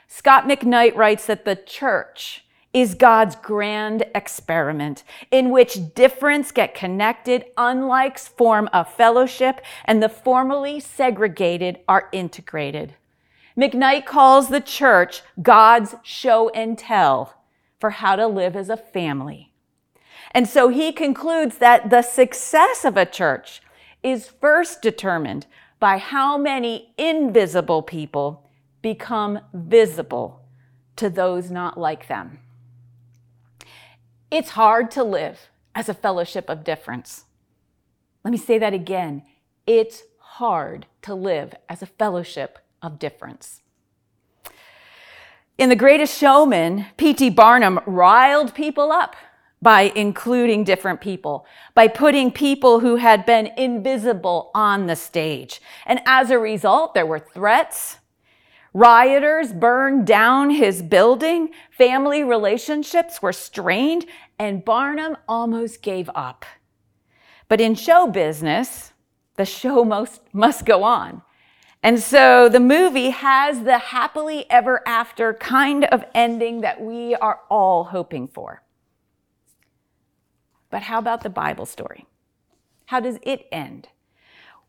Scot 0.07 0.45
McKnight 0.45 0.95
writes 0.95 1.25
that 1.27 1.47
the 1.47 1.57
church 1.57 2.45
is 2.81 2.95
God's 2.95 3.37
grand 3.37 4.05
experiment 4.15 5.03
in 5.31 5.51
which 5.51 5.95
difference 5.95 6.53
get 6.53 6.75
connected, 6.75 7.47
unlikes 7.57 8.29
form 8.29 8.69
a 8.73 8.85
fellowship, 8.85 9.61
and 9.85 10.03
the 10.03 10.09
formally 10.09 10.79
segregated 10.79 11.81
are 11.89 12.09
integrated. 12.13 12.95
McKnight 13.57 14.07
calls 14.07 14.49
the 14.49 14.61
church 14.61 15.23
God's 15.43 15.97
show 16.03 16.51
and 16.51 16.79
tell 16.79 17.35
for 17.81 17.91
how 17.91 18.17
to 18.17 18.27
live 18.27 18.55
as 18.55 18.69
a 18.69 18.77
family. 18.77 19.53
And 20.33 20.49
so 20.49 20.69
he 20.69 20.93
concludes 20.93 21.59
that 21.59 21.91
the 21.91 22.03
success 22.03 22.85
of 22.85 22.97
a 22.97 23.07
church 23.07 23.61
is 24.03 24.29
first 24.29 24.83
determined 24.83 25.47
by 25.81 25.99
how 25.99 26.37
many 26.37 26.93
invisible 26.99 27.83
people 27.83 28.49
become 28.83 29.41
visible 29.53 30.43
to 30.97 31.09
those 31.09 31.51
not 31.51 31.79
like 31.79 32.09
them. 32.09 32.41
It's 34.31 34.51
hard 34.51 34.91
to 34.93 35.05
live 35.05 35.49
as 35.75 35.89
a 35.89 35.95
fellowship 35.95 36.49
of 36.49 36.65
difference. 36.65 37.25
Let 38.25 38.31
me 38.31 38.37
say 38.37 38.59
that 38.59 38.75
again. 38.75 39.23
It's 39.67 40.03
hard 40.19 40.87
to 41.03 41.15
live 41.15 41.55
as 41.69 41.83
a 41.83 41.87
fellowship 41.87 42.59
of 42.83 42.99
difference. 42.99 43.63
In 45.57 45.71
The 45.71 45.77
Greatest 45.77 46.17
Showman, 46.17 46.87
P.T. 46.97 47.31
Barnum 47.31 47.81
riled 47.87 48.55
people 48.55 48.93
up 48.93 49.17
by 49.61 49.93
including 49.95 50.63
different 50.63 51.01
people, 51.01 51.47
by 51.75 51.89
putting 51.89 52.31
people 52.31 52.81
who 52.81 52.97
had 52.97 53.27
been 53.27 53.47
invisible 53.57 54.51
on 54.55 54.87
the 54.87 54.95
stage. 54.95 55.61
And 55.85 56.01
as 56.07 56.31
a 56.31 56.39
result, 56.39 56.95
there 56.95 57.07
were 57.07 57.19
threats. 57.19 57.98
Rioters 58.79 59.53
burned 59.53 60.07
down 60.07 60.51
his 60.51 60.83
building. 60.83 61.51
Family 61.69 62.23
relationships 62.23 63.21
were 63.21 63.33
strained, 63.33 64.07
and 64.39 64.65
Barnum 64.65 65.17
almost 65.27 65.83
gave 65.83 66.09
up. 66.15 66.47
But 67.49 67.61
in 67.61 67.75
show 67.75 68.07
business, 68.07 68.93
the 69.35 69.45
show 69.45 69.85
must, 69.85 70.23
must 70.33 70.65
go 70.65 70.85
on. 70.85 71.23
And 71.83 71.99
so 71.99 72.49
the 72.49 72.61
movie 72.61 73.11
has 73.11 73.65
the 73.65 73.79
happily 73.79 74.49
ever 74.49 74.87
after 74.87 75.35
kind 75.35 75.87
of 75.87 76.05
ending 76.15 76.61
that 76.61 76.81
we 76.81 77.17
are 77.17 77.41
all 77.51 77.83
hoping 77.83 78.29
for. 78.29 78.63
But 80.71 80.83
how 80.83 81.01
about 81.01 81.25
the 81.25 81.31
Bible 81.31 81.67
story? 81.67 82.07
How 82.87 83.01
does 83.01 83.19
it 83.23 83.49
end? 83.51 83.89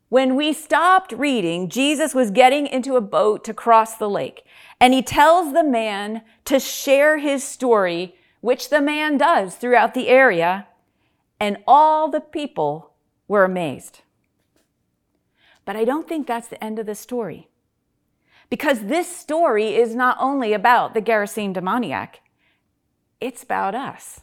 When 0.09 0.35
we 0.35 0.53
stopped 0.53 1.11
reading, 1.11 1.69
Jesus 1.69 2.15
was 2.15 2.31
getting 2.31 2.65
into 2.65 2.95
a 2.95 3.01
boat 3.01 3.43
to 3.43 3.53
cross 3.53 3.95
the 3.95 4.09
lake, 4.09 4.43
and 4.79 4.91
he 4.91 5.03
tells 5.03 5.53
the 5.53 5.63
man 5.63 6.23
to 6.45 6.59
share 6.59 7.19
his 7.19 7.43
story, 7.43 8.15
which 8.41 8.69
the 8.69 8.81
man 8.81 9.19
does 9.19 9.55
throughout 9.55 9.93
the 9.93 10.07
area, 10.07 10.67
and 11.39 11.57
all 11.67 12.09
the 12.09 12.21
people 12.21 12.93
were 13.27 13.43
amazed. 13.43 14.01
But 15.63 15.75
I 15.75 15.85
don't 15.85 16.07
think 16.07 16.25
that's 16.25 16.47
the 16.47 16.63
end 16.63 16.79
of 16.79 16.87
the 16.87 16.95
story. 16.95 17.47
Because 18.49 18.85
this 18.85 19.15
story 19.15 19.75
is 19.75 19.93
not 19.93 20.17
only 20.19 20.53
about 20.53 20.95
the 20.95 21.01
Gerasene 21.01 21.53
demoniac, 21.53 22.21
it's 23.21 23.43
about 23.43 23.75
us. 23.75 24.21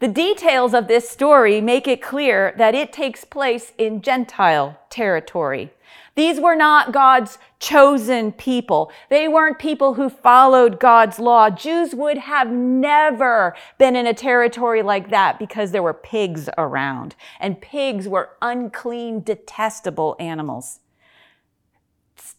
The 0.00 0.08
details 0.08 0.72
of 0.72 0.88
this 0.88 1.10
story 1.10 1.60
make 1.60 1.86
it 1.86 2.00
clear 2.00 2.54
that 2.56 2.74
it 2.74 2.90
takes 2.90 3.26
place 3.26 3.72
in 3.76 4.00
Gentile 4.00 4.80
territory. 4.88 5.74
These 6.14 6.40
were 6.40 6.56
not 6.56 6.90
God's 6.90 7.36
chosen 7.58 8.32
people. 8.32 8.90
They 9.10 9.28
weren't 9.28 9.58
people 9.58 9.94
who 9.94 10.08
followed 10.08 10.80
God's 10.80 11.18
law. 11.18 11.50
Jews 11.50 11.94
would 11.94 12.16
have 12.16 12.50
never 12.50 13.54
been 13.76 13.94
in 13.94 14.06
a 14.06 14.14
territory 14.14 14.82
like 14.82 15.10
that 15.10 15.38
because 15.38 15.70
there 15.70 15.82
were 15.82 15.92
pigs 15.92 16.48
around, 16.56 17.14
and 17.38 17.60
pigs 17.60 18.08
were 18.08 18.30
unclean, 18.40 19.22
detestable 19.22 20.16
animals. 20.18 20.80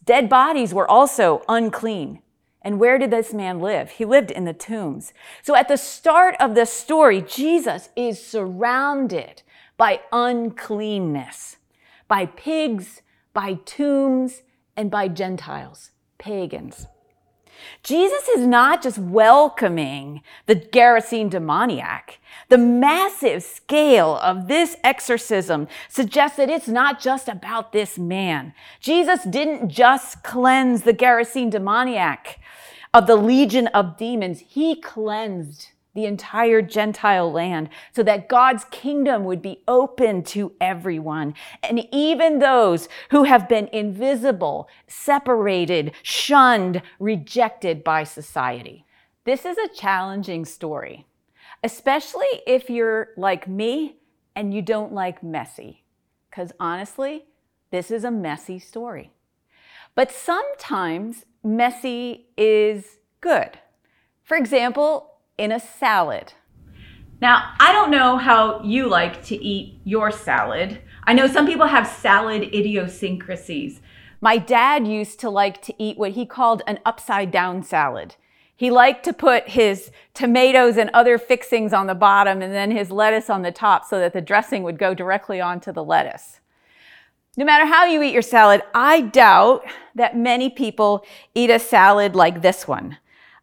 Dead 0.04 0.28
bodies 0.28 0.74
were 0.74 0.90
also 0.90 1.44
unclean. 1.48 2.20
And 2.64 2.78
where 2.78 2.98
did 2.98 3.10
this 3.10 3.32
man 3.32 3.60
live? 3.60 3.90
He 3.90 4.04
lived 4.04 4.30
in 4.30 4.44
the 4.44 4.52
tombs. 4.52 5.12
So 5.42 5.54
at 5.54 5.68
the 5.68 5.76
start 5.76 6.36
of 6.40 6.54
the 6.54 6.66
story, 6.66 7.20
Jesus 7.20 7.88
is 7.96 8.24
surrounded 8.24 9.42
by 9.76 10.00
uncleanness, 10.12 11.56
by 12.08 12.26
pigs, 12.26 13.02
by 13.32 13.54
tombs, 13.64 14.42
and 14.76 14.90
by 14.90 15.08
Gentiles, 15.08 15.90
pagans. 16.18 16.86
Jesus 17.82 18.28
is 18.28 18.46
not 18.46 18.82
just 18.82 18.98
welcoming 18.98 20.22
the 20.46 20.56
Gerasene 20.56 21.30
demoniac. 21.30 22.18
The 22.48 22.58
massive 22.58 23.42
scale 23.42 24.18
of 24.22 24.48
this 24.48 24.76
exorcism 24.82 25.68
suggests 25.88 26.36
that 26.36 26.50
it's 26.50 26.68
not 26.68 27.00
just 27.00 27.28
about 27.28 27.72
this 27.72 27.98
man. 27.98 28.54
Jesus 28.80 29.24
didn't 29.24 29.68
just 29.68 30.22
cleanse 30.22 30.82
the 30.82 30.94
Gerasene 30.94 31.50
demoniac 31.50 32.38
of 32.94 33.06
the 33.06 33.16
legion 33.16 33.68
of 33.68 33.96
demons. 33.96 34.40
He 34.40 34.80
cleansed 34.80 35.68
the 35.94 36.06
entire 36.06 36.62
Gentile 36.62 37.30
land 37.30 37.68
so 37.92 38.02
that 38.02 38.28
God's 38.28 38.64
kingdom 38.70 39.24
would 39.24 39.42
be 39.42 39.62
open 39.68 40.22
to 40.24 40.52
everyone. 40.60 41.34
And 41.62 41.86
even 41.92 42.38
those 42.38 42.88
who 43.10 43.24
have 43.24 43.48
been 43.48 43.68
invisible, 43.68 44.68
separated, 44.86 45.92
shunned, 46.02 46.82
rejected 46.98 47.84
by 47.84 48.04
society. 48.04 48.86
This 49.24 49.44
is 49.44 49.58
a 49.58 49.68
challenging 49.68 50.44
story, 50.44 51.06
especially 51.62 52.42
if 52.46 52.70
you're 52.70 53.10
like 53.16 53.46
me 53.46 53.96
and 54.34 54.54
you 54.54 54.62
don't 54.62 54.92
like 54.92 55.22
messy. 55.22 55.84
Because 56.30 56.52
honestly, 56.58 57.26
this 57.70 57.90
is 57.90 58.04
a 58.04 58.10
messy 58.10 58.58
story. 58.58 59.12
But 59.94 60.10
sometimes 60.10 61.26
messy 61.44 62.26
is 62.36 62.98
good. 63.20 63.58
For 64.22 64.36
example, 64.36 65.12
in 65.38 65.52
a 65.52 65.60
salad. 65.60 66.32
Now, 67.20 67.54
I 67.60 67.72
don't 67.72 67.90
know 67.90 68.16
how 68.16 68.62
you 68.62 68.88
like 68.88 69.24
to 69.26 69.36
eat 69.36 69.80
your 69.84 70.10
salad. 70.10 70.80
I 71.04 71.12
know 71.12 71.26
some 71.26 71.46
people 71.46 71.66
have 71.66 71.86
salad 71.86 72.42
idiosyncrasies. 72.42 73.80
My 74.20 74.38
dad 74.38 74.86
used 74.86 75.20
to 75.20 75.30
like 75.30 75.62
to 75.62 75.74
eat 75.82 75.98
what 75.98 76.12
he 76.12 76.26
called 76.26 76.62
an 76.66 76.78
upside 76.84 77.30
down 77.30 77.62
salad. 77.62 78.16
He 78.54 78.70
liked 78.70 79.04
to 79.04 79.12
put 79.12 79.48
his 79.48 79.90
tomatoes 80.14 80.76
and 80.76 80.90
other 80.94 81.18
fixings 81.18 81.72
on 81.72 81.88
the 81.88 81.94
bottom 81.94 82.42
and 82.42 82.52
then 82.52 82.70
his 82.70 82.90
lettuce 82.92 83.28
on 83.28 83.42
the 83.42 83.50
top 83.50 83.84
so 83.84 83.98
that 83.98 84.12
the 84.12 84.20
dressing 84.20 84.62
would 84.62 84.78
go 84.78 84.94
directly 84.94 85.40
onto 85.40 85.72
the 85.72 85.82
lettuce. 85.82 86.40
No 87.36 87.46
matter 87.46 87.64
how 87.64 87.86
you 87.86 88.02
eat 88.02 88.12
your 88.12 88.20
salad, 88.20 88.60
I 88.74 89.00
doubt 89.00 89.64
that 89.94 90.16
many 90.16 90.50
people 90.50 91.02
eat 91.34 91.48
a 91.48 91.58
salad 91.58 92.14
like 92.14 92.42
this 92.42 92.68
one 92.68 92.98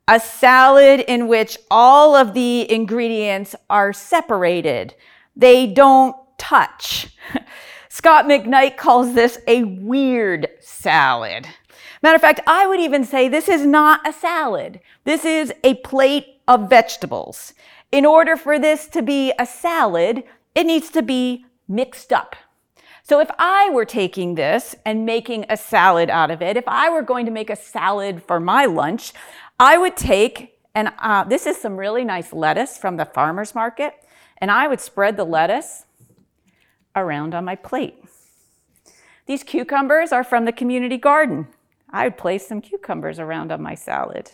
a 0.07 0.19
salad 0.19 1.01
in 1.01 1.27
which 1.27 1.55
all 1.69 2.15
of 2.15 2.33
the 2.33 2.71
ingredients 2.71 3.55
are 3.69 3.93
separated. 3.93 4.95
They 5.35 5.67
don't 5.67 6.15
touch. 6.39 7.15
Scot 7.89 8.25
McKnight 8.25 8.75
calls 8.75 9.13
this 9.13 9.37
a 9.47 9.63
weird 9.63 10.47
salad. 10.59 11.47
Matter 12.01 12.15
of 12.15 12.21
fact, 12.21 12.39
I 12.47 12.65
would 12.65 12.79
even 12.79 13.03
say 13.03 13.27
this 13.27 13.47
is 13.47 13.67
not 13.67 14.07
a 14.07 14.11
salad. 14.11 14.79
This 15.03 15.25
is 15.25 15.53
a 15.63 15.75
plate 15.75 16.41
of 16.47 16.71
vegetables. 16.71 17.53
In 17.91 18.03
order 18.03 18.35
for 18.35 18.57
this 18.57 18.87
to 18.87 19.03
be 19.03 19.31
a 19.37 19.45
salad, 19.45 20.23
it 20.55 20.65
needs 20.65 20.89
to 20.89 21.03
be 21.03 21.45
mixed 21.67 22.11
up. 22.11 22.35
So 23.09 23.19
if 23.19 23.31
I 23.39 23.71
were 23.71 23.85
taking 23.85 24.35
this 24.35 24.75
and 24.85 25.03
making 25.03 25.47
a 25.49 25.57
salad 25.57 26.11
out 26.11 26.29
of 26.29 26.43
it, 26.43 26.55
if 26.57 26.67
I 26.67 26.91
were 26.91 27.01
going 27.01 27.25
to 27.25 27.31
make 27.31 27.49
a 27.49 27.55
salad 27.55 28.21
for 28.21 28.39
my 28.39 28.65
lunch, 28.65 29.13
I 29.59 29.79
would 29.79 29.97
take, 29.97 30.59
and 30.75 30.93
uh, 30.99 31.23
this 31.23 31.47
is 31.47 31.57
some 31.57 31.75
really 31.75 32.05
nice 32.05 32.31
lettuce 32.33 32.77
from 32.77 32.97
the 32.97 33.05
farmer's 33.05 33.55
market, 33.55 33.95
and 34.37 34.51
I 34.51 34.67
would 34.67 34.79
spread 34.79 35.17
the 35.17 35.23
lettuce 35.23 35.85
around 36.95 37.33
on 37.33 37.45
my 37.45 37.55
plate. 37.55 37.95
These 39.25 39.41
cucumbers 39.41 40.11
are 40.11 40.23
from 40.23 40.45
the 40.45 40.51
community 40.51 40.97
garden. 40.97 41.47
I 41.89 42.03
would 42.03 42.15
place 42.15 42.47
some 42.47 42.61
cucumbers 42.61 43.17
around 43.17 43.51
on 43.51 43.59
my 43.59 43.73
salad. 43.73 44.33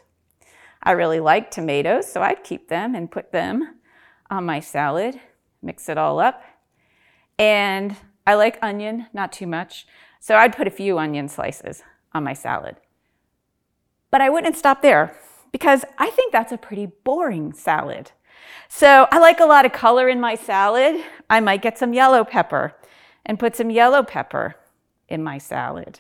I 0.84 0.92
really 0.92 1.22
like 1.22 1.50
tomatoes, 1.50 2.12
so 2.12 2.22
I'd 2.22 2.44
keep 2.44 2.68
them 2.68 2.94
and 2.94 3.10
put 3.10 3.32
them 3.32 3.78
on 4.30 4.44
my 4.44 4.60
salad, 4.60 5.18
mix 5.62 5.88
it 5.88 5.98
all 5.98 6.20
up. 6.20 6.44
And 7.40 7.96
I 8.28 8.36
like 8.36 8.58
onion, 8.62 9.08
not 9.14 9.32
too 9.32 9.48
much, 9.48 9.86
so 10.20 10.36
I'd 10.36 10.56
put 10.56 10.68
a 10.68 10.72
few 10.72 10.98
onion 10.98 11.30
slices 11.30 11.84
on 12.14 12.24
my 12.24 12.34
salad. 12.34 12.78
But 14.10 14.22
I 14.22 14.30
wouldn't 14.30 14.58
stop 14.58 14.82
there 14.82 15.16
because 15.52 15.86
I 15.98 16.10
think 16.10 16.32
that's 16.32 16.52
a 16.52 16.58
pretty 16.58 16.88
boring 17.04 17.54
salad. 17.54 18.12
So 18.68 19.08
I 19.12 19.20
like 19.20 19.40
a 19.40 19.46
lot 19.46 19.66
of 19.66 19.74
color 19.74 20.10
in 20.10 20.20
my 20.20 20.36
salad. 20.36 21.04
I 21.30 21.40
might 21.40 21.62
get 21.62 21.78
some 21.78 21.94
yellow 21.94 22.24
pepper 22.24 22.74
and 23.26 23.40
put 23.40 23.56
some 23.56 23.70
yellow 23.70 24.04
pepper 24.04 24.56
in 25.08 25.24
my 25.24 25.38
salad. 25.38 26.00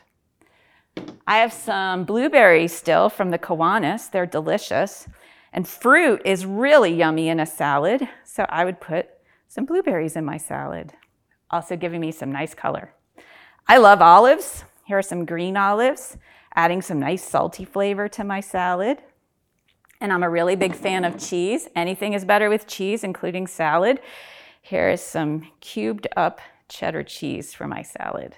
I 1.27 1.37
have 1.37 1.53
some 1.53 2.05
blueberries 2.05 2.73
still 2.73 3.09
from 3.09 3.31
the 3.31 3.39
Kiwanis. 3.39 4.09
They're 4.09 4.25
delicious. 4.25 5.07
And 5.53 5.67
fruit 5.67 6.21
is 6.25 6.45
really 6.45 6.93
yummy 6.93 7.29
in 7.29 7.39
a 7.39 7.45
salad, 7.45 8.09
so 8.23 8.45
I 8.49 8.65
would 8.65 8.81
put 8.81 9.09
some 9.47 9.65
blueberries 9.65 10.15
in 10.15 10.25
my 10.25 10.37
salad, 10.37 10.93
also 11.51 11.75
giving 11.75 12.01
me 12.01 12.11
some 12.11 12.31
nice 12.31 12.53
color. 12.53 12.93
I 13.67 13.77
love 13.77 14.01
olives. 14.01 14.63
Here 14.85 14.97
are 14.97 15.01
some 15.01 15.25
green 15.25 15.57
olives 15.57 16.17
adding 16.55 16.81
some 16.81 16.99
nice 16.99 17.23
salty 17.23 17.65
flavor 17.65 18.07
to 18.07 18.23
my 18.23 18.39
salad. 18.39 18.99
And 20.01 20.11
I'm 20.11 20.23
a 20.23 20.29
really 20.29 20.55
big 20.55 20.73
fan 20.73 21.05
of 21.05 21.17
cheese. 21.17 21.67
Anything 21.75 22.13
is 22.13 22.25
better 22.25 22.49
with 22.49 22.67
cheese, 22.67 23.03
including 23.03 23.47
salad. 23.47 23.99
Here 24.61 24.89
is 24.89 25.01
some 25.01 25.47
cubed 25.61 26.07
up 26.15 26.39
cheddar 26.67 27.03
cheese 27.03 27.53
for 27.53 27.67
my 27.67 27.81
salad. 27.81 28.35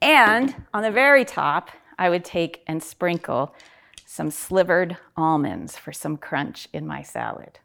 And 0.00 0.54
on 0.72 0.82
the 0.82 0.90
very 0.90 1.24
top, 1.24 1.70
I 1.98 2.08
would 2.08 2.24
take 2.24 2.62
and 2.66 2.82
sprinkle 2.82 3.54
some 4.06 4.30
slivered 4.30 4.96
almonds 5.16 5.76
for 5.76 5.92
some 5.92 6.16
crunch 6.16 6.68
in 6.72 6.86
my 6.86 7.02
salad. 7.02 7.60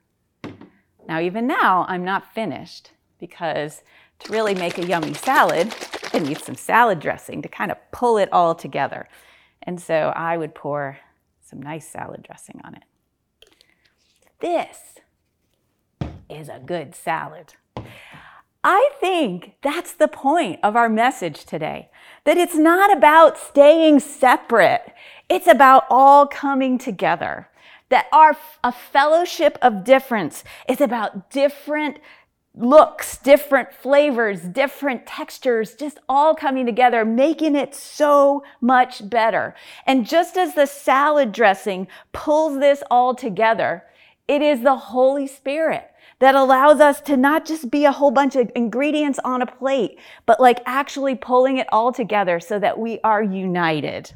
Now, 1.07 1.19
even 1.19 1.47
now, 1.47 1.85
I'm 1.87 2.03
not 2.03 2.33
finished 2.33 2.91
because 3.19 3.81
to 4.19 4.31
really 4.31 4.55
make 4.55 4.77
a 4.77 4.85
yummy 4.85 5.13
salad, 5.13 5.73
it 6.13 6.23
needs 6.23 6.43
some 6.43 6.55
salad 6.55 6.99
dressing 6.99 7.41
to 7.41 7.47
kind 7.47 7.71
of 7.71 7.77
pull 7.91 8.17
it 8.17 8.29
all 8.31 8.55
together. 8.55 9.07
And 9.63 9.81
so 9.81 10.13
I 10.15 10.37
would 10.37 10.55
pour 10.55 10.99
some 11.41 11.61
nice 11.61 11.87
salad 11.87 12.23
dressing 12.23 12.61
on 12.63 12.75
it. 12.75 12.83
This 14.39 14.99
is 16.29 16.49
a 16.49 16.61
good 16.63 16.95
salad. 16.95 17.53
I 18.63 18.89
think 18.99 19.53
that's 19.61 19.93
the 19.93 20.07
point 20.07 20.59
of 20.61 20.75
our 20.75 20.89
message 20.89 21.45
today 21.45 21.89
that 22.25 22.37
it's 22.37 22.57
not 22.57 22.95
about 22.95 23.37
staying 23.37 24.01
separate, 24.01 24.93
it's 25.29 25.47
about 25.47 25.85
all 25.89 26.27
coming 26.27 26.77
together. 26.77 27.47
That 27.89 28.07
our 28.11 28.35
a 28.65 28.73
fellowship 28.73 29.57
of 29.61 29.85
difference 29.85 30.43
is 30.67 30.81
about 30.81 31.29
different 31.29 31.99
looks, 32.57 33.17
different 33.17 33.73
flavors, 33.73 34.41
different 34.41 35.05
textures, 35.05 35.75
just 35.75 35.99
all 36.09 36.33
coming 36.33 36.65
together, 36.65 37.05
making 37.05 37.55
it 37.55 37.75
so 37.75 38.43
much 38.59 39.07
better. 39.09 39.55
And 39.85 40.07
just 40.07 40.37
as 40.37 40.55
the 40.55 40.65
salad 40.65 41.31
dressing 41.31 41.87
pulls 42.13 42.59
this 42.59 42.83
all 42.89 43.13
together, 43.13 43.83
it 44.27 44.41
is 44.41 44.61
the 44.61 44.75
Holy 44.75 45.27
Spirit 45.27 45.91
that 46.19 46.35
allows 46.35 46.79
us 46.79 46.99
to 47.01 47.15
not 47.15 47.45
just 47.45 47.69
be 47.69 47.85
a 47.85 47.91
whole 47.91 48.11
bunch 48.11 48.35
of 48.35 48.51
ingredients 48.55 49.19
on 49.23 49.41
a 49.41 49.45
plate, 49.45 49.99
but 50.25 50.39
like 50.39 50.61
actually 50.65 51.15
pulling 51.15 51.57
it 51.57 51.67
all 51.71 51.91
together 51.91 52.39
so 52.39 52.57
that 52.57 52.79
we 52.79 52.99
are 53.03 53.21
united. 53.21 54.13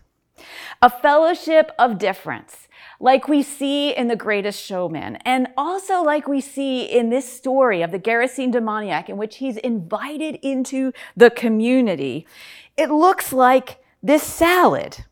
A 0.81 0.89
fellowship 0.89 1.71
of 1.77 1.97
difference 1.97 2.67
like 2.99 3.27
we 3.27 3.41
see 3.41 3.95
in 3.95 4.07
The 4.07 4.15
Greatest 4.15 4.63
Showman, 4.63 5.15
and 5.25 5.47
also 5.57 6.03
like 6.03 6.27
we 6.27 6.39
see 6.39 6.83
in 6.83 7.09
this 7.09 7.31
story 7.31 7.81
of 7.81 7.91
the 7.91 7.99
Gerasene 7.99 8.51
demoniac, 8.51 9.09
in 9.09 9.17
which 9.17 9.37
he's 9.37 9.57
invited 9.57 10.35
into 10.43 10.93
the 11.17 11.31
community. 11.31 12.27
It 12.77 12.91
looks 12.91 13.33
like 13.33 13.83
this 14.03 14.23
salad. 14.23 15.05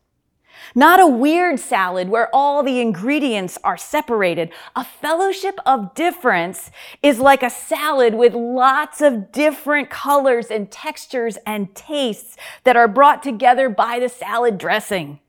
Not 0.74 1.00
a 1.00 1.06
weird 1.06 1.58
salad 1.58 2.08
where 2.08 2.28
all 2.34 2.62
the 2.62 2.80
ingredients 2.80 3.58
are 3.64 3.76
separated. 3.76 4.50
A 4.76 4.84
fellowship 4.84 5.58
of 5.66 5.94
difference 5.94 6.70
is 7.02 7.18
like 7.18 7.42
a 7.42 7.50
salad 7.50 8.14
with 8.14 8.34
lots 8.34 9.00
of 9.00 9.32
different 9.32 9.90
colors 9.90 10.46
and 10.50 10.70
textures 10.70 11.38
and 11.46 11.74
tastes 11.74 12.36
that 12.64 12.76
are 12.76 12.88
brought 12.88 13.22
together 13.22 13.68
by 13.68 13.98
the 13.98 14.08
salad 14.08 14.58
dressing. 14.58 15.20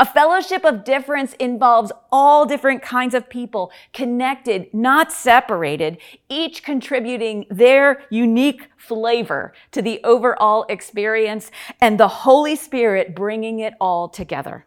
A 0.00 0.06
fellowship 0.06 0.64
of 0.64 0.84
difference 0.84 1.32
involves 1.40 1.90
all 2.12 2.46
different 2.46 2.82
kinds 2.82 3.14
of 3.14 3.28
people 3.28 3.72
connected, 3.92 4.72
not 4.72 5.12
separated, 5.12 5.98
each 6.28 6.62
contributing 6.62 7.46
their 7.50 8.02
unique 8.08 8.68
flavor 8.76 9.52
to 9.72 9.82
the 9.82 10.00
overall 10.04 10.66
experience 10.68 11.50
and 11.80 11.98
the 11.98 12.06
Holy 12.06 12.54
Spirit 12.54 13.16
bringing 13.16 13.58
it 13.58 13.74
all 13.80 14.08
together. 14.08 14.66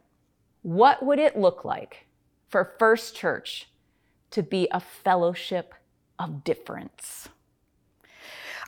What 0.62 1.04
would 1.04 1.20
it 1.20 1.38
look 1.38 1.66
like 1.66 2.06
for 2.48 2.74
First 2.78 3.16
Church 3.16 3.68
to 4.32 4.44
be 4.44 4.68
a 4.72 4.80
fellowship 4.80 5.74
of 6.20 6.44
difference? 6.44 7.30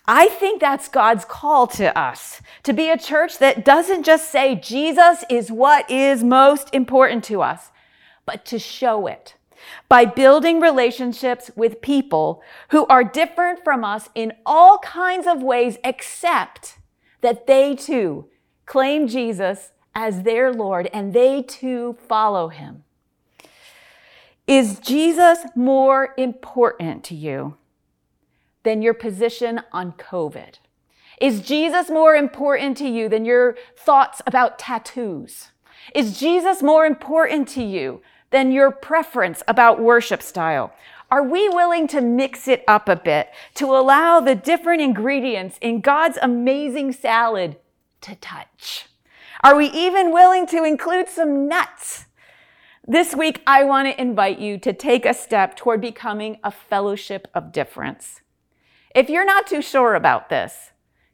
I 0.05 0.27
think 0.27 0.59
that's 0.59 0.89
God's 0.89 1.23
call 1.23 1.67
to 1.67 1.97
us 1.97 2.41
to 2.63 2.73
be 2.73 2.89
a 2.89 2.97
church 2.97 3.37
that 3.37 3.63
doesn't 3.63 4.03
just 4.03 4.29
say 4.29 4.55
Jesus 4.55 5.23
is 5.29 5.49
what 5.49 5.89
is 5.89 6.23
most 6.23 6.73
important 6.73 7.23
to 7.25 7.41
us, 7.41 7.71
but 8.25 8.43
to 8.45 8.59
show 8.59 9.07
it 9.07 9.35
by 9.87 10.03
building 10.03 10.59
relationships 10.59 11.51
with 11.55 11.81
people 11.81 12.41
who 12.69 12.85
are 12.87 13.03
different 13.03 13.63
from 13.63 13.85
us 13.85 14.09
in 14.13 14.33
all 14.45 14.77
kinds 14.79 15.25
of 15.25 15.41
ways, 15.41 15.77
except 15.85 16.79
that 17.21 17.47
they 17.47 17.73
too 17.73 18.27
claim 18.65 19.07
Jesus 19.07 19.71
as 19.95 20.23
their 20.23 20.51
Lord 20.51 20.89
and 20.93 21.13
they 21.13 21.41
too 21.41 21.97
follow 22.07 22.49
him. 22.49 22.83
Is 24.47 24.79
Jesus 24.79 25.39
more 25.55 26.13
important 26.17 27.03
to 27.05 27.15
you 27.15 27.55
than 28.63 28.81
your 28.81 28.93
position 28.93 29.61
on 29.71 29.93
COVID? 29.93 30.55
Is 31.21 31.41
Jesus 31.41 31.89
more 31.89 32.15
important 32.15 32.75
to 32.77 32.87
you 32.87 33.07
than 33.07 33.23
your 33.23 33.55
thoughts 33.77 34.21
about 34.27 34.59
tattoos? 34.59 35.49
Is 35.93 36.19
Jesus 36.19 36.61
more 36.61 36.85
important 36.85 37.47
to 37.49 37.63
you 37.63 38.01
than 38.31 38.51
your 38.51 38.71
preference 38.71 39.43
about 39.47 39.81
worship 39.81 40.21
style? 40.21 40.73
Are 41.11 41.23
we 41.23 41.47
willing 41.47 41.87
to 41.89 42.01
mix 42.01 42.47
it 42.47 42.63
up 42.67 42.89
a 42.89 42.95
bit 42.95 43.29
to 43.55 43.67
allow 43.67 44.19
the 44.19 44.35
different 44.35 44.81
ingredients 44.81 45.57
in 45.61 45.79
God's 45.79 46.17
amazing 46.21 46.91
salad 46.91 47.57
to 48.01 48.15
touch? 48.15 48.87
Are 49.43 49.57
we 49.57 49.65
even 49.71 50.13
willing 50.13 50.47
to 50.47 50.63
include 50.63 51.09
some 51.09 51.49
nuts? 51.49 52.05
This 52.87 53.13
week, 53.13 53.41
I 53.45 53.65
want 53.65 53.89
to 53.89 54.01
invite 54.01 54.39
you 54.39 54.57
to 54.59 54.71
take 54.71 55.05
a 55.05 55.13
step 55.13 55.57
toward 55.57 55.81
becoming 55.81 56.37
a 56.45 56.49
fellowship 56.49 57.27
of 57.33 57.51
difference. 57.51 58.21
If 58.95 59.09
you're 59.09 59.25
not 59.25 59.45
too 59.45 59.61
sure 59.61 59.95
about 59.95 60.29
this, 60.29 60.71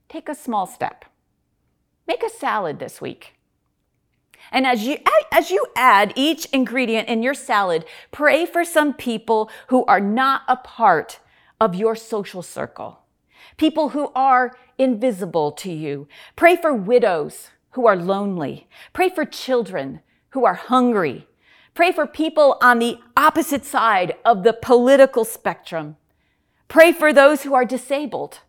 take 0.09 0.29
a 0.29 0.35
small 0.35 0.67
step. 0.67 1.05
Make 2.07 2.21
a 2.21 2.29
salad 2.29 2.77
this 2.77 3.01
week. 3.01 3.33
And 4.51 4.67
as 4.67 4.83
you, 4.83 4.97
as 5.31 5.49
you 5.49 5.65
add 5.75 6.13
each 6.15 6.45
ingredient 6.53 7.07
in 7.07 7.23
your 7.23 7.33
salad, 7.33 7.83
pray 8.11 8.45
for 8.45 8.63
some 8.63 8.93
people 8.93 9.49
who 9.69 9.85
are 9.85 9.99
not 9.99 10.43
a 10.47 10.55
part 10.55 11.19
of 11.59 11.73
your 11.73 11.95
social 11.95 12.43
circle, 12.43 12.99
people 13.57 13.89
who 13.89 14.11
are 14.13 14.55
invisible 14.77 15.51
to 15.53 15.71
you. 15.71 16.07
Pray 16.35 16.55
for 16.55 16.75
widows 16.75 17.49
who 17.71 17.85
are 17.87 17.95
lonely. 17.95 18.67
Pray 18.93 19.09
for 19.09 19.25
children 19.25 20.01
who 20.29 20.45
are 20.45 20.55
hungry. 20.55 21.27
Pray 21.73 21.91
for 21.91 22.05
people 22.05 22.57
on 22.61 22.79
the 22.79 22.99
opposite 23.15 23.65
side 23.65 24.15
of 24.25 24.43
the 24.43 24.53
political 24.53 25.23
spectrum. 25.23 25.95
Pray 26.67 26.91
for 26.91 27.13
those 27.13 27.43
who 27.43 27.53
are 27.53 27.65
disabled. 27.65 28.39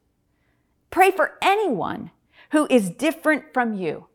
Pray 0.90 1.11
for 1.11 1.38
anyone 1.40 2.11
who 2.50 2.66
is 2.70 2.90
different 2.90 3.54
from 3.54 3.74
you. 3.74 4.06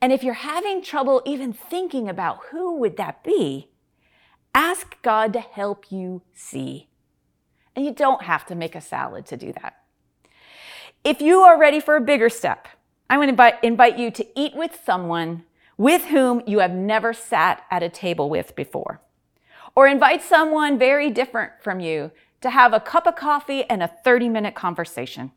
And 0.00 0.12
if 0.12 0.24
you're 0.24 0.34
having 0.34 0.82
trouble 0.82 1.22
even 1.24 1.52
thinking 1.52 2.08
about 2.08 2.46
who 2.50 2.76
would 2.78 2.96
that 2.96 3.22
be, 3.22 3.68
ask 4.54 5.00
God 5.02 5.32
to 5.34 5.40
help 5.40 5.92
you 5.92 6.22
see. 6.34 6.88
And 7.76 7.84
you 7.84 7.92
don't 7.92 8.22
have 8.22 8.44
to 8.46 8.54
make 8.54 8.74
a 8.74 8.80
salad 8.80 9.26
to 9.26 9.36
do 9.36 9.52
that. 9.62 9.76
If 11.04 11.20
you 11.20 11.40
are 11.40 11.58
ready 11.58 11.80
for 11.80 11.96
a 11.96 12.00
bigger 12.00 12.28
step, 12.28 12.68
I 13.08 13.18
want 13.18 13.36
to 13.36 13.58
invite, 13.62 13.98
you 13.98 14.10
to 14.10 14.26
eat 14.34 14.54
with 14.54 14.80
someone 14.84 15.44
with 15.76 16.06
whom 16.06 16.42
you 16.46 16.60
have 16.60 16.72
never 16.72 17.12
sat 17.12 17.64
at 17.70 17.82
a 17.82 17.88
table 17.88 18.30
with 18.30 18.54
before. 18.56 19.00
Or 19.74 19.86
invite 19.86 20.22
someone 20.22 20.78
very 20.78 21.10
different 21.10 21.52
from 21.60 21.80
you 21.80 22.10
to 22.40 22.50
have 22.50 22.72
a 22.72 22.80
cup 22.80 23.06
of 23.06 23.16
coffee 23.16 23.64
and 23.64 23.82
a 23.82 23.88
30 23.88 24.28
minute 24.28 24.54
conversation. 24.54 25.32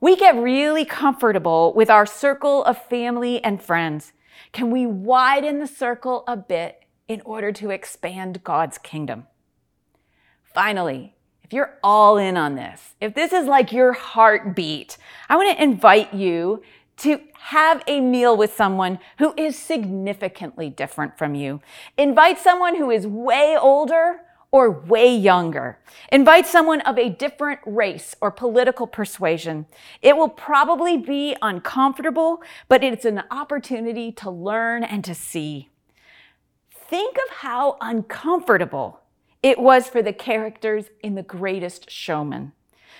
We 0.00 0.16
get 0.16 0.36
really 0.36 0.84
comfortable 0.84 1.72
with 1.74 1.88
our 1.88 2.04
circle 2.04 2.64
of 2.64 2.82
family 2.86 3.42
and 3.42 3.62
friends. 3.62 4.12
Can 4.52 4.70
we 4.70 4.86
widen 4.86 5.60
the 5.60 5.66
circle 5.66 6.24
a 6.26 6.36
bit 6.36 6.84
in 7.08 7.20
order 7.22 7.52
to 7.52 7.70
expand 7.70 8.44
God's 8.44 8.78
kingdom? 8.78 9.26
Finally, 10.42 11.14
if 11.42 11.52
you're 11.52 11.78
all 11.82 12.16
in 12.16 12.36
on 12.36 12.54
this, 12.54 12.94
if 13.00 13.14
this 13.14 13.32
is 13.32 13.46
like 13.46 13.72
your 13.72 13.92
heartbeat, 13.92 14.96
I 15.28 15.36
want 15.36 15.56
to 15.56 15.62
invite 15.62 16.14
you 16.14 16.62
to 16.98 17.20
have 17.34 17.82
a 17.86 18.00
meal 18.00 18.36
with 18.36 18.54
someone 18.54 18.98
who 19.18 19.34
is 19.36 19.58
significantly 19.58 20.70
different 20.70 21.18
from 21.18 21.34
you. 21.34 21.60
Invite 21.98 22.38
someone 22.38 22.76
who 22.76 22.90
is 22.90 23.06
way 23.06 23.56
older 23.58 24.20
or 24.54 24.70
way 24.70 25.12
younger. 25.12 25.78
Invite 26.12 26.46
someone 26.46 26.80
of 26.82 26.96
a 26.96 27.08
different 27.08 27.58
race 27.66 28.14
or 28.20 28.30
political 28.30 28.86
persuasion. 28.86 29.66
It 30.00 30.16
will 30.16 30.28
probably 30.28 30.96
be 30.96 31.36
uncomfortable, 31.42 32.40
but 32.68 32.84
it's 32.84 33.04
an 33.04 33.24
opportunity 33.32 34.12
to 34.12 34.30
learn 34.30 34.84
and 34.84 35.04
to 35.04 35.14
see. 35.14 35.70
Think 36.70 37.16
of 37.16 37.36
how 37.38 37.76
uncomfortable 37.80 39.00
it 39.42 39.58
was 39.58 39.88
for 39.88 40.02
the 40.02 40.12
characters 40.12 40.86
in 41.02 41.16
The 41.16 41.22
Greatest 41.24 41.90
Showman 41.90 42.52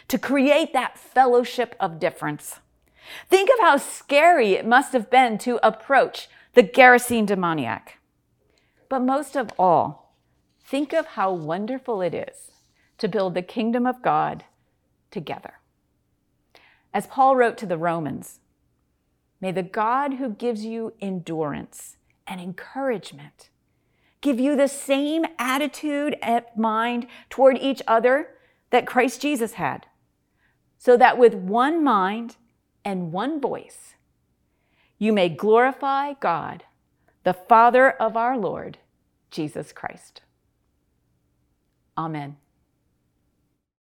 to 0.09 0.19
create 0.19 0.73
that 0.73 0.99
fellowship 0.99 1.77
of 1.79 2.01
difference. 2.01 2.59
Think 3.29 3.51
of 3.51 3.61
how 3.61 3.77
scary 3.77 4.53
it 4.53 4.67
must 4.67 4.93
have 4.93 5.11
been 5.11 5.38
to 5.38 5.64
approach 5.67 6.29
the 6.55 6.62
Gerasene 6.62 7.27
demoniac. 7.27 7.99
But 8.88 9.01
most 9.01 9.37
of 9.37 9.51
all, 9.59 10.05
Think 10.64 10.95
of 10.95 11.07
how 11.07 11.33
wonderful 11.33 12.01
it 12.01 12.14
is 12.14 12.51
to 12.99 13.07
build 13.07 13.35
the 13.35 13.43
kingdom 13.43 13.87
of 13.87 14.03
God 14.03 14.45
together. 15.11 15.61
As 16.93 17.07
Paul 17.07 17.37
wrote 17.37 17.59
to 17.59 17.67
the 17.67 17.77
Romans, 17.77 18.40
may 19.40 19.53
the 19.53 19.62
God 19.62 20.14
who 20.14 20.31
gives 20.31 20.64
you 20.64 20.95
endurance 21.01 21.97
and 22.27 22.40
encouragement 22.40 23.51
give 24.23 24.40
you 24.40 24.57
the 24.57 24.69
same 24.69 25.27
attitude 25.38 26.17
and 26.23 26.45
mind 26.57 27.07
toward 27.29 27.59
each 27.59 27.83
other 27.87 28.31
that 28.71 28.87
Christ 28.87 29.21
Jesus 29.21 29.55
had, 29.55 29.87
so 30.79 30.97
that 30.97 31.19
with 31.19 31.35
one 31.35 31.85
mind 31.85 32.37
and 32.85 33.12
one 33.12 33.40
voice, 33.40 33.94
you 34.99 35.12
may 35.12 35.29
glorify 35.29 36.14
God, 36.14 36.64
the 37.25 37.35
Father 37.35 37.90
of 37.90 38.16
our 38.16 38.37
Lord, 38.38 38.79
Jesus 39.31 39.73
Christ. 39.73 40.20
Amen. 41.97 42.37